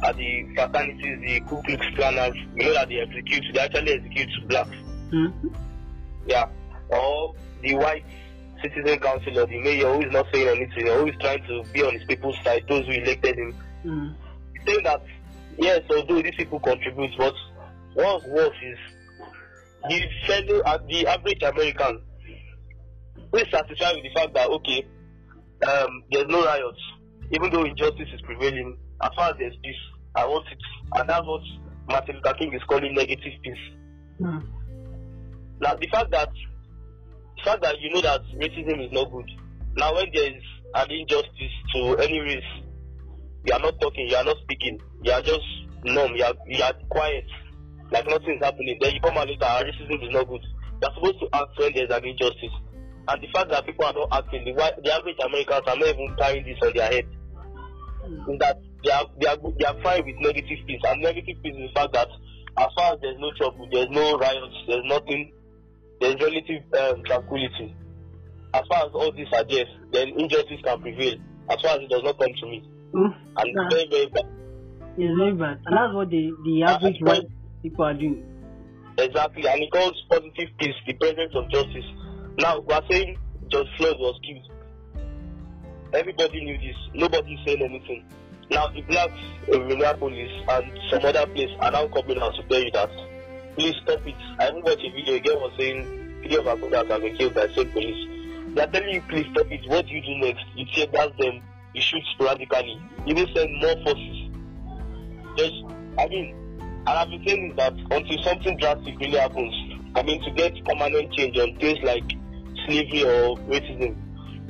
are 0.04 0.14
the 0.14 0.48
fraternities, 0.56 1.20
the 1.22 1.40
Ku 1.42 1.62
Klux 1.64 1.86
Klaners, 1.96 2.36
you 2.56 2.66
know 2.66 2.74
that 2.74 2.90
they 2.90 3.00
execute, 3.00 3.44
they 3.54 3.60
actually 3.60 3.94
execute 3.94 4.30
blacks. 4.48 4.76
Mm-hmm. 5.12 5.48
Yeah. 6.28 6.48
Or 6.90 7.36
the 7.62 7.76
white 7.76 8.06
citizen 8.62 9.00
council 9.00 9.40
or 9.40 9.46
the 9.46 9.60
mayor 9.60 9.94
who 9.94 10.02
is 10.02 10.12
not 10.12 10.26
saying 10.34 10.48
anything, 10.48 10.90
always 10.90 11.16
trying 11.20 11.44
to 11.48 11.64
be 11.74 11.84
on 11.84 11.94
his 11.94 12.04
people's 12.06 12.38
side, 12.44 12.64
those 12.68 12.86
who 12.86 12.94
elected 12.94 13.38
him. 13.38 13.56
Mm. 13.86 14.16
Saying 14.66 14.84
that, 14.84 15.04
yes, 15.58 15.82
although 15.90 16.22
these 16.22 16.36
people 16.36 16.60
contribute, 16.60 17.12
but 17.18 17.34
what's 17.94 18.26
worse 18.26 18.56
is 18.64 18.78
the 19.90 20.02
fellow, 20.28 20.62
uh, 20.62 20.78
the 20.88 21.08
average 21.08 21.44
American 21.44 22.02
who 23.32 23.38
is 23.38 23.48
satisfied 23.52 23.96
with 23.96 24.04
the 24.04 24.12
fact 24.16 24.34
that, 24.34 24.50
okay, 24.50 24.86
um, 25.68 26.04
there's 26.12 26.28
no 26.28 26.46
riots, 26.46 26.80
even 27.32 27.52
though 27.52 27.64
injustice 27.66 28.08
is 28.14 28.22
prevailing, 28.22 28.78
as 29.02 29.10
far 29.16 29.32
as 29.32 29.36
there's 29.40 29.56
peace, 29.64 29.76
I 30.16 30.26
want 30.26 30.46
it. 30.52 30.60
And 30.96 31.10
that's 31.10 31.26
what 31.26 31.42
Martin 31.88 32.16
Luther 32.16 32.38
King 32.38 32.54
is 32.54 32.62
calling 32.68 32.94
negative 32.94 33.34
peace. 33.44 33.58
Mm. 34.22 34.44
Now, 35.60 35.76
the 35.76 35.88
fact 35.88 36.12
that 36.12 36.30
the 37.38 37.44
fact 37.44 37.62
that 37.64 37.80
you 37.80 37.94
know 37.94 38.02
that 38.02 38.22
racism 38.36 38.86
is 38.86 38.92
not 38.92 39.12
good. 39.12 39.30
Now, 39.76 39.96
when 39.96 40.06
there 40.14 40.28
is 40.28 40.44
an 40.76 40.92
injustice 40.92 41.56
to 41.74 41.98
any 41.98 42.20
race, 42.20 42.44
you 43.46 43.54
are 43.54 43.60
not 43.60 43.80
talking, 43.82 44.08
you 44.08 44.16
are 44.16 44.24
not 44.24 44.38
speaking, 44.44 44.80
you 45.02 45.12
are 45.12 45.22
just 45.22 45.42
numb, 45.84 46.16
you 46.16 46.24
are, 46.24 46.34
you 46.48 46.64
are 46.64 46.74
quiet, 46.90 47.26
like 47.94 48.08
nothing 48.10 48.36
is 48.36 48.44
happening. 48.44 48.78
Then 48.82 48.94
you 48.98 49.02
come 49.02 49.18
out 49.18 49.28
later, 49.30 49.46
racism 49.46 50.02
is 50.02 50.10
not 50.12 50.28
good. 50.28 50.42
You 50.82 50.88
are 50.90 50.94
supposed 50.98 51.20
to 51.22 51.28
act 51.32 51.54
when 51.58 51.72
there 51.74 51.86
is 51.86 51.94
an 51.94 52.04
injustice. 52.04 52.56
And 53.08 53.22
the 53.22 53.28
fact 53.36 53.50
that 53.52 53.66
people 53.66 53.86
are 53.86 53.94
not 53.94 54.10
acting, 54.12 54.44
the, 54.46 54.54
the 54.58 54.92
average 54.94 55.20
Americans 55.22 55.64
are 55.68 55.78
not 55.78 55.88
even 55.94 56.16
carrying 56.18 56.46
this 56.46 56.58
on 56.64 56.74
their 56.74 56.90
head. 56.90 57.06
Is 58.04 58.40
that 58.40 58.58
they 58.84 58.92
are, 58.92 59.06
they 59.20 59.28
are 59.28 59.38
they 59.38 59.66
are 59.66 59.80
fine 59.84 60.04
with 60.06 60.16
negative 60.20 60.60
peace, 60.68 60.82
and 60.84 61.02
negative 61.02 61.38
peace 61.44 61.56
is 61.56 61.72
the 61.72 61.74
fact 61.76 61.94
that 61.94 62.08
as 62.58 62.68
far 62.76 62.94
as 62.94 63.00
there's 63.02 63.16
no 63.20 63.32
trouble, 63.38 63.68
there's 63.72 63.90
no 63.90 64.18
riots, 64.18 64.56
there's 64.68 64.84
nothing, 64.86 65.32
there's 66.02 66.16
relative 66.20 66.64
um, 66.80 67.04
tranquility. 67.06 67.76
As 68.54 68.62
far 68.70 68.86
as 68.88 68.92
all 68.94 69.12
these 69.16 69.32
are 69.34 69.44
there, 69.48 69.66
then 69.92 70.10
injustice 70.20 70.60
can 70.64 70.82
prevail. 70.82 71.16
As 71.50 71.62
far 71.62 71.76
as 71.76 71.82
it 71.82 71.90
does 71.90 72.04
not 72.04 72.18
come 72.20 72.34
to 72.42 72.46
me, 72.48 72.64
Mm. 72.94 73.16
and 73.38 73.48
Yeah. 73.48 73.64
it's 73.66 73.74
very 73.74 73.88
very 73.90 74.06
bad. 74.08 74.28
It's 74.98 75.18
very 75.18 75.34
bad. 75.34 75.58
And 75.66 75.74
that's 75.78 75.94
what 75.96 76.10
the, 76.10 76.32
the 76.44 76.64
average 76.64 77.00
white 77.02 77.26
people 77.63 77.86
are 77.86 77.93
doing. 77.93 78.23
Exactly, 78.97 79.47
and 79.47 79.63
it 79.63 79.71
calls 79.71 80.04
positive 80.12 80.49
peace, 80.60 80.76
the 80.86 80.93
presence 80.93 81.34
of 81.34 81.49
justice. 81.49 81.86
Now 82.38 82.60
we 82.60 82.73
are 82.73 82.84
saying 82.91 83.17
George 83.47 83.67
Floyd 83.78 83.95
was 83.97 84.19
killed. 84.23 84.52
Everybody 85.93 86.43
knew 86.43 86.58
this. 86.58 86.76
Nobody 86.93 87.39
saying 87.45 87.63
anything. 87.63 88.06
Now 88.52 88.67
the 88.67 88.82
blacks 88.82 89.13
in 89.47 89.62
uh, 89.62 89.65
Minneapolis 89.65 90.30
and 90.47 90.80
some 90.91 91.06
other 91.06 91.26
place 91.28 91.49
are 91.62 91.71
now 91.71 91.88
coming 91.88 92.19
out 92.19 92.36
to 92.36 92.43
tell 92.43 92.60
you 92.60 92.71
that 92.71 92.91
please 93.56 93.76
stop 93.84 94.06
it. 94.06 94.15
I 94.38 94.49
even 94.49 94.62
watched 94.62 94.84
a 94.86 94.91
video 94.91 95.15
again 95.15 95.36
was 95.38 95.54
saying 95.58 96.21
three 96.23 96.36
of 96.36 96.47
our 96.47 96.58
brothers 96.58 96.91
have 96.91 97.02
been 97.02 97.17
killed 97.17 97.34
by 97.34 97.47
same 97.47 97.71
police. 97.71 98.54
They 98.54 98.62
are 98.62 98.67
telling 98.67 98.93
you 98.93 99.02
please 99.10 99.26
stop 99.32 99.47
it. 99.49 99.62
What 99.67 99.88
do 99.88 99.93
you 99.93 100.02
do 100.02 100.28
next? 100.28 100.43
You 100.56 100.65
tear 100.76 100.88
gas 100.88 101.10
them, 101.17 101.41
you 101.73 101.82
shoot 101.82 102.04
sporadically, 102.13 102.80
you 103.08 103.15
will 103.15 103.28
send 103.34 103.49
more 103.60 103.76
forces. 103.86 104.30
Just 105.38 105.54
I 105.97 106.08
mean 106.10 106.43
and 106.86 106.89
I've 106.89 107.10
been 107.10 107.24
saying 107.26 107.54
that 107.58 107.74
until 107.74 108.24
something 108.24 108.58
drastic 108.58 109.00
really 109.00 109.17
happens, 109.17 109.54
I 109.96 110.04
mean, 110.04 110.22
to 110.24 110.32
get 110.32 110.54
permanent 110.65 111.13
change 111.13 111.38
on 111.38 111.56
things 111.58 111.80
like 111.84 112.04
slavery 112.65 113.04
or 113.04 113.38
racism, 113.48 113.96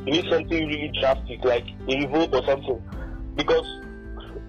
you 0.05 0.11
need 0.13 0.25
something 0.29 0.67
really 0.67 0.91
drastic, 0.99 1.43
like 1.43 1.65
a 1.87 1.95
revolt 1.95 2.33
or 2.33 2.43
something. 2.45 2.81
Because 3.35 3.65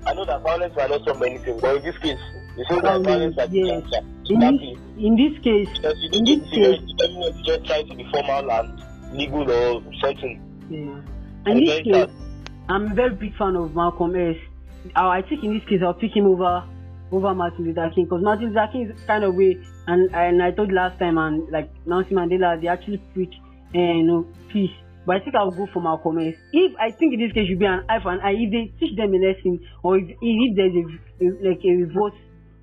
I 0.06 0.14
know 0.14 0.24
that 0.24 0.42
violence 0.42 0.74
might 0.76 0.90
not 0.90 1.04
solve 1.04 1.22
anything, 1.22 1.58
but 1.60 1.76
in 1.76 1.82
this 1.82 1.98
case, 1.98 2.18
it 2.56 2.66
seems 2.70 2.82
like 2.82 3.02
Violence, 3.02 3.36
has 3.38 3.50
yes. 3.52 3.82
answer. 3.82 3.98
In 4.26 4.38
this, 4.40 4.50
Exactly. 4.52 4.78
in 4.98 5.16
this 5.16 5.42
case, 5.42 5.68
Because 5.76 5.96
you 6.00 6.18
in 6.18 6.24
this 6.24 6.50
case, 6.50 6.80
everyone 7.02 7.28
is 7.28 7.40
just 7.42 7.64
trying 7.66 7.88
to 7.88 7.94
be 7.96 8.06
formal 8.12 8.50
and 8.50 8.82
legal 9.12 9.50
or 9.50 9.82
something. 10.00 10.40
yeah. 10.70 11.50
In 11.52 11.58
this 11.64 11.82
case. 11.82 12.10
I'm 12.68 12.92
a 12.92 12.94
very 12.94 13.14
big 13.14 13.36
fan 13.36 13.56
of 13.56 13.74
Malcolm 13.74 14.16
X. 14.16 14.38
Uh, 14.96 15.20
think 15.28 15.44
in 15.44 15.58
this 15.58 15.68
case, 15.68 15.80
I'll 15.82 15.92
pick 15.94 16.16
him 16.16 16.26
over 16.26 16.64
over 17.14 17.34
Martin 17.34 17.64
Luther 17.64 17.90
King 17.94 18.04
because 18.04 18.22
Martin 18.22 18.48
Luther 18.48 18.68
King 18.72 18.90
is 18.90 19.00
kind 19.06 19.24
of 19.24 19.34
way, 19.34 19.56
and 19.86 20.14
and 20.14 20.42
I 20.42 20.50
told 20.50 20.72
last 20.72 20.98
time, 20.98 21.18
and 21.18 21.48
like 21.50 21.70
Nelson 21.86 22.16
Mandela, 22.16 22.60
they 22.60 22.68
actually 22.68 22.98
preach, 23.14 23.34
uh, 23.74 23.78
you 23.78 24.02
know, 24.02 24.26
peace. 24.48 24.70
But 25.06 25.16
I 25.16 25.20
think 25.20 25.36
I'll 25.36 25.50
go 25.50 25.68
for 25.72 25.82
Malcolm 25.82 26.18
X. 26.18 26.38
If 26.52 26.72
I 26.80 26.90
think 26.90 27.14
in 27.14 27.20
this 27.20 27.32
case 27.32 27.48
should 27.48 27.58
be 27.58 27.66
an 27.66 27.84
eye 27.88 28.00
for 28.02 28.12
an 28.12 28.20
eye, 28.20 28.32
if 28.32 28.50
they 28.50 28.72
teach 28.80 28.96
them 28.96 29.12
a 29.12 29.18
lesson, 29.18 29.60
or 29.82 29.98
if, 29.98 30.08
if 30.20 30.56
there's 30.56 30.74
a, 30.74 30.84
a 31.20 31.26
like 31.50 31.60
a 31.64 31.72
revolt, 31.84 32.14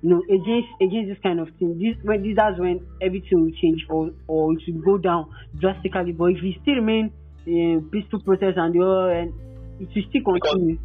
you 0.02 0.10
know, 0.10 0.22
against 0.26 0.68
against 0.80 1.08
this 1.08 1.18
kind 1.22 1.38
of 1.38 1.48
thing, 1.58 1.78
this 1.78 1.94
when 2.02 2.22
this 2.22 2.34
that's 2.36 2.58
when 2.58 2.84
everything 3.00 3.44
will 3.44 3.56
change 3.62 3.86
or 3.88 4.10
or 4.26 4.52
it 4.52 4.62
will 4.74 4.82
go 4.82 4.98
down 4.98 5.30
drastically. 5.60 6.12
But 6.12 6.34
if 6.34 6.42
we 6.42 6.58
still 6.62 6.74
remain 6.74 7.12
uh, 7.46 7.80
peaceful 7.90 8.20
protest 8.20 8.58
and 8.58 8.74
the 8.74 8.82
other, 8.82 9.12
and 9.12 9.32
it 9.80 9.88
will 9.94 10.04
still 10.10 10.22
continue. 10.22 10.78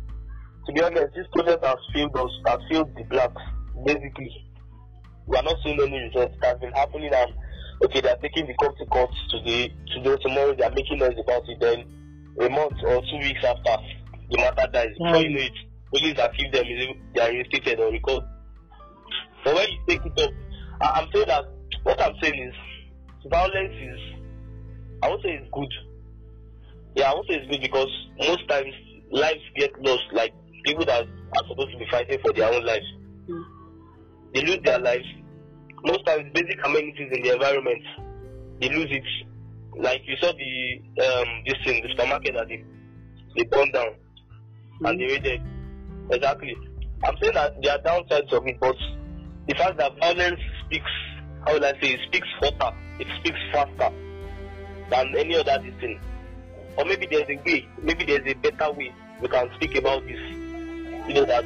To 0.67 0.73
be 0.73 0.81
honest, 0.83 1.15
this 1.15 1.25
process 1.31 1.59
has 1.63 1.77
failed 1.93 2.15
us, 2.17 2.31
has 2.45 2.59
failed 2.69 2.93
the 2.95 3.03
blacks, 3.03 3.41
basically. 3.87 4.43
We 5.25 5.37
are 5.37 5.43
not 5.43 5.55
seeing 5.63 5.79
any 5.81 5.97
results. 6.07 6.35
It 6.35 6.45
has 6.45 6.59
been 6.59 6.71
happening 6.73 7.11
and 7.13 7.33
okay, 7.83 8.01
they 8.01 8.09
are 8.09 8.17
taking 8.17 8.47
the 8.47 8.53
court 8.55 8.75
to 8.77 8.85
court 8.85 9.09
today, 9.31 9.73
today, 9.95 10.15
tomorrow, 10.21 10.55
they 10.55 10.63
are 10.63 10.71
making 10.71 10.99
noise 10.99 11.17
about 11.19 11.43
it. 11.47 11.59
Then 11.59 11.79
a 12.39 12.49
month 12.49 12.77
or 12.83 13.01
two 13.01 13.17
weeks 13.19 13.43
after, 13.43 13.77
the 14.29 14.37
matter 14.37 14.67
dies. 14.71 14.93
Before 14.97 15.21
you 15.21 15.29
know 15.29 15.41
it, 15.41 15.57
police 15.91 16.19
accuse 16.19 16.51
them, 16.51 16.65
they 17.15 17.21
are 17.21 17.31
reinstated 17.31 17.79
or 17.79 17.91
recalled. 17.91 18.23
But 19.43 19.55
when 19.55 19.67
you 19.69 19.79
take 19.87 20.05
it 20.05 20.21
up, 20.21 20.31
I- 20.81 21.01
I'm 21.01 21.09
saying 21.13 21.27
that 21.27 21.45
what 21.83 22.01
I'm 22.01 22.15
saying 22.21 22.39
is 22.39 22.53
violence 23.29 23.75
is, 23.75 23.99
I 25.03 25.09
won't 25.09 25.23
say 25.23 25.29
it's 25.29 25.49
good. 25.51 25.73
Yeah, 26.95 27.11
I 27.11 27.13
won't 27.13 27.27
say 27.27 27.35
it's 27.35 27.49
good 27.51 27.61
because 27.61 27.89
most 28.17 28.47
times 28.49 28.73
lives 29.11 29.43
get 29.55 29.71
lost, 29.81 30.03
like 30.13 30.33
people 30.65 30.85
that 30.85 31.03
are 31.03 31.47
supposed 31.47 31.71
to 31.71 31.77
be 31.77 31.85
fighting 31.91 32.19
for 32.21 32.33
their 32.33 32.51
own 32.53 32.65
lives. 32.65 32.85
Mm. 33.27 33.43
They 34.37 34.45
lose 34.45 34.59
their 34.63 34.77
lives. 34.77 35.05
Most 35.83 36.05
times, 36.05 36.29
basic 36.31 36.63
amenities 36.63 37.09
in 37.11 37.23
the 37.23 37.33
environment, 37.33 37.81
they 38.61 38.69
lose 38.69 38.85
it. 38.91 39.03
Like 39.81 40.01
you 40.05 40.15
saw 40.17 40.31
the 40.31 41.03
um 41.03 41.27
this 41.47 41.55
thing, 41.65 41.81
the 41.81 41.89
supermarket 41.89 42.35
that 42.35 42.47
they 42.47 42.63
they 43.35 43.45
burned 43.45 43.73
down 43.73 43.95
and 44.85 44.99
they 44.99 45.05
raided. 45.05 45.41
Exactly. 46.11 46.55
I'm 47.03 47.17
saying 47.19 47.33
that 47.33 47.55
there 47.63 47.73
are 47.73 47.79
downsides 47.79 48.31
of 48.31 48.45
it, 48.45 48.59
but 48.59 48.75
the 49.47 49.55
fact 49.55 49.79
that 49.79 49.97
violence 49.97 50.39
speaks, 50.65 50.91
how 51.43 51.53
will 51.53 51.65
I 51.65 51.71
say, 51.81 51.93
it 51.93 51.99
speaks 52.05 52.27
hotter, 52.39 52.77
it 52.99 53.07
speaks 53.19 53.39
faster 53.51 53.91
than 54.91 55.17
any 55.17 55.35
other 55.35 55.57
thing. 55.79 55.99
Or 56.77 56.85
maybe 56.85 57.07
there's 57.09 57.27
a 57.27 57.41
way, 57.43 57.67
maybe 57.81 58.05
there's 58.05 58.27
a 58.27 58.35
better 58.35 58.71
way 58.71 58.93
we 59.19 59.29
can 59.29 59.49
speak 59.55 59.75
about 59.79 60.05
this. 60.05 60.19
You 61.07 61.15
know, 61.15 61.25
that 61.25 61.43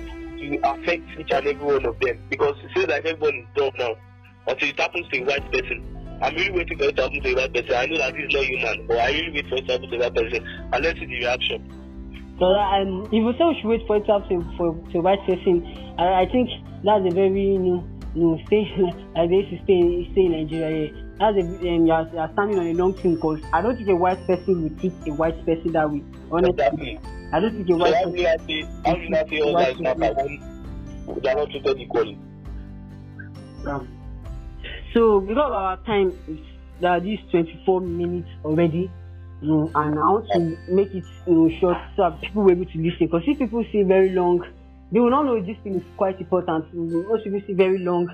to 0.49 0.69
affect 0.69 1.04
each 1.19 1.32
and 1.32 1.47
every 1.47 1.65
one 1.65 1.86
of 1.86 1.99
them. 1.99 2.19
Because 2.30 2.56
it 2.63 2.71
seems 2.75 2.88
like 2.88 3.06
everyone 3.06 3.36
is 3.36 3.47
dumb 3.56 3.71
now. 3.77 3.95
Until 4.47 4.69
it 4.69 4.80
happens 4.80 5.08
to 5.10 5.21
a 5.21 5.25
white 5.25 5.51
person. 5.51 6.19
I'm 6.21 6.36
really 6.36 6.51
waiting 6.51 6.77
for 6.77 6.86
it 6.86 6.95
to 6.97 7.01
happen 7.04 7.21
to 7.21 7.32
a 7.32 7.36
white 7.36 7.54
person. 7.54 7.73
I 7.73 7.86
know 7.86 7.97
that 7.97 8.13
this 8.13 8.25
is 8.25 8.34
not 8.34 8.45
human, 8.45 8.88
but 8.88 8.97
I 8.97 9.10
really 9.12 9.32
wait 9.32 9.49
for 9.49 9.56
it 9.56 9.65
to 9.67 9.73
happen 9.73 9.89
to 9.89 9.95
a 9.97 9.99
white 9.99 10.15
person. 10.15 10.47
And 10.73 10.84
let's 10.84 10.99
see 10.99 11.06
the 11.06 11.17
reaction. 11.17 11.82
So 12.39 12.45
um, 12.45 13.06
if 13.06 13.21
you 13.21 13.34
say 13.38 13.45
we 13.45 13.56
should 13.62 13.67
wait 13.69 13.82
for 13.86 13.97
it 13.97 14.06
to 14.06 14.19
happen 14.19 14.41
for 14.58 14.73
to 14.91 14.97
a 14.97 15.01
white 15.01 15.21
person, 15.27 15.62
I, 15.99 16.23
I 16.23 16.25
think 16.25 16.49
that's 16.84 17.06
a 17.06 17.13
very 17.13 17.30
you 17.54 17.86
you 18.15 18.21
know 18.21 18.39
stay 18.47 18.65
like 19.15 19.30
they 19.30 19.45
used 19.45 19.63
stay 19.63 20.10
stay 20.12 20.25
in 20.25 20.32
Nigeria. 20.32 20.89
Yeah. 20.89 21.01
That's 21.19 21.38
a 21.38 21.41
um, 21.41 21.86
you're, 21.86 22.10
you're 22.13 22.30
standing 22.34 22.58
on 22.58 22.65
a 22.65 22.73
long 22.73 22.93
thing 22.95 23.15
because 23.15 23.41
I 23.54 23.62
don't 23.62 23.75
think 23.77 23.89
a 23.89 23.95
white 23.95 24.25
person 24.25 24.63
will 24.63 24.80
treat 24.80 24.93
a 25.08 25.13
white 25.13 25.38
person 25.45 25.71
that 25.73 25.91
way. 25.91 26.04
Honestly, 26.32 26.49
Exactly. 26.49 26.99
I 27.34 27.39
don't 27.39 27.56
think 27.56 27.70
a 27.70 27.72
So 27.72 27.78
white 27.78 27.96
how 27.96 28.10
will 28.10 28.28
I 28.28 28.38
say, 28.48 28.65
how 28.86 28.94
will 28.94 29.15
I 29.15 29.30
say 29.30 29.39
all 29.41 29.54
lives 29.54 29.80
matter 29.80 30.13
when 31.06 31.20
they 31.22 31.30
are 31.30 31.36
not 31.36 31.50
treated 31.50 31.80
equally? 31.80 32.17
Um, 33.65 33.88
so 34.94 35.22
because 35.22 35.52
our 35.54 35.78
time 35.86 36.13
is 36.28 36.39
that 36.82 37.04
this 37.04 37.20
24 37.32 37.82
minutes 37.82 38.30
already, 38.44 38.89
you 39.41 39.48
know, 39.48 39.72
and 39.76 39.98
I 39.98 40.04
want 40.12 40.28
to 40.34 40.74
make 40.74 40.94
it 40.94 41.04
you 41.28 41.34
know, 41.34 41.50
short 41.60 41.78
so 41.96 42.17
people 42.22 42.44
will 42.44 42.56
be 42.56 42.62
able 42.62 42.72
to 42.72 42.78
listen. 42.80 43.08
Because 43.08 43.24
if 43.28 43.39
people 43.39 43.63
see 43.72 43.84
very 43.84 44.10
long, 44.12 44.44
they 44.91 45.00
will 45.00 45.10
not 45.12 45.24
know 45.26 45.39
this 45.39 45.58
thing 45.63 45.76
is 45.78 45.84
quite 45.96 46.20
important. 46.20 46.65
Most 46.74 47.24
people 47.24 47.39
see 47.48 47.54
very 47.54 47.80
long, 47.80 48.10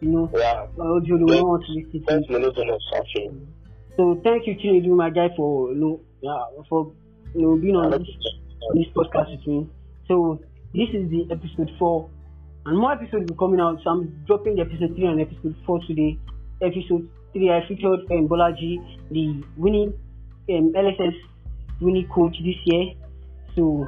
you 0.00 0.08
know, 0.10 0.30
Yeah. 0.34 0.66
audio, 0.80 1.18
they 1.18 1.24
will 1.24 1.34
not 1.36 1.46
want 1.46 1.64
to 1.66 1.72
listen 1.72 2.00
to 2.00 2.06
First 2.06 2.30
it. 2.30 2.32
minute. 2.32 3.54
So 3.96 4.20
thank 4.24 4.46
you, 4.46 4.54
Chinedu, 4.56 4.96
my 4.96 5.10
guy, 5.10 5.28
for 5.36 5.70
you 5.72 5.78
know, 5.78 6.00
yeah, 6.20 6.62
for 6.68 6.92
you 7.34 7.42
know 7.42 7.56
being 7.56 7.76
on 7.76 7.90
this 7.90 8.08
this 8.74 8.86
podcast 8.94 9.30
with 9.36 9.46
me. 9.46 9.68
So 10.08 10.40
this 10.74 10.88
is 10.92 11.10
the 11.10 11.28
episode 11.30 11.70
four, 11.78 12.10
and 12.66 12.78
more 12.78 12.92
episodes 12.92 13.28
will 13.28 13.34
be 13.34 13.38
coming 13.38 13.60
out. 13.60 13.78
So 13.84 13.90
I'm 13.90 14.24
dropping 14.26 14.56
the 14.56 14.62
episode 14.62 14.94
three 14.96 15.06
and 15.06 15.20
episode 15.20 15.54
four 15.66 15.80
today. 15.86 16.18
Episode 16.62 17.08
three, 17.32 17.50
I 17.50 17.66
featured 17.68 18.00
um, 18.10 18.28
Bolaji, 18.28 18.78
the 19.10 19.42
winning 19.56 19.92
um, 20.50 20.72
LSS 20.72 21.14
winning 21.80 22.08
coach 22.08 22.36
this 22.44 22.56
year. 22.64 22.94
So 23.54 23.86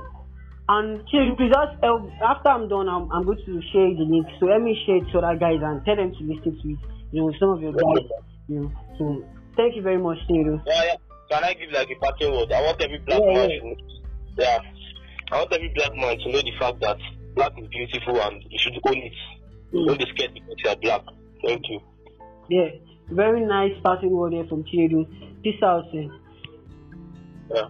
And 0.69 1.01
Chinedu, 1.09 1.37
please 1.37 1.53
just 1.53 1.83
help. 1.83 2.11
After 2.23 2.49
I'm 2.49 2.69
done, 2.69 2.89
I'm, 2.89 3.11
I'm 3.13 3.23
going 3.25 3.39
to 3.39 3.63
share 3.73 3.87
the 3.95 4.03
link. 4.03 4.27
So 4.41 4.47
let 4.47 4.61
me 4.61 4.77
share 4.85 4.97
it 4.97 5.11
to 5.13 5.19
other 5.19 5.39
guys 5.39 5.61
and 5.63 5.85
tell 5.85 5.97
them 5.97 6.13
to 6.13 6.23
listen 6.25 6.59
to 6.61 6.69
it. 6.71 6.79
You 7.13 7.23
know, 7.23 7.33
some 7.39 7.51
of 7.51 7.63
your 7.63 7.73
guys. 7.73 8.07
You 8.49 8.61
know, 8.61 8.73
so 8.99 9.25
thank 9.57 9.77
you 9.77 9.83
very 9.83 9.99
much, 9.99 10.19
Chinedu. 10.29 10.61
Yeah, 10.67 10.85
yeah. 10.85 10.95
Can 11.31 11.45
I 11.45 11.55
give 11.55 11.71
like 11.71 11.89
a 11.91 11.95
parting 11.97 12.33
word? 12.33 12.53
I 12.53 12.63
want 12.63 12.81
every 12.83 12.99
black 12.99 13.21
Yeah, 13.21 13.35
man 13.35 13.51
yeah. 13.51 13.75
Yeah. 14.39 14.59
I 15.33 15.37
want 15.39 15.53
every 15.53 15.73
black 15.75 15.95
man 15.97 16.19
to 16.19 16.31
know 16.33 16.41
the 16.41 16.53
fact 16.59 16.81
that 16.81 16.99
black 17.35 17.53
is 17.59 17.67
beautiful 17.69 18.21
and 18.23 18.43
you 18.49 18.59
should 18.59 18.75
own 18.87 18.97
it. 18.97 19.13
Mm. 19.73 19.87
Don't 19.87 19.99
be 19.99 20.07
scared 20.15 20.35
because 20.35 20.55
you 20.65 20.71
are 20.71 20.77
black. 20.77 21.03
Thank 21.45 21.63
you. 21.69 21.81
Yeah, 22.49 22.69
very 23.11 23.45
nice 23.45 23.73
parting 23.83 24.11
word 24.11 24.33
here 24.33 24.47
from 24.47 24.65
Chinedu. 24.65 25.07
Peace 25.43 25.63
out. 25.63 25.87
eh. 25.95 26.09
Yeah. 27.55 27.69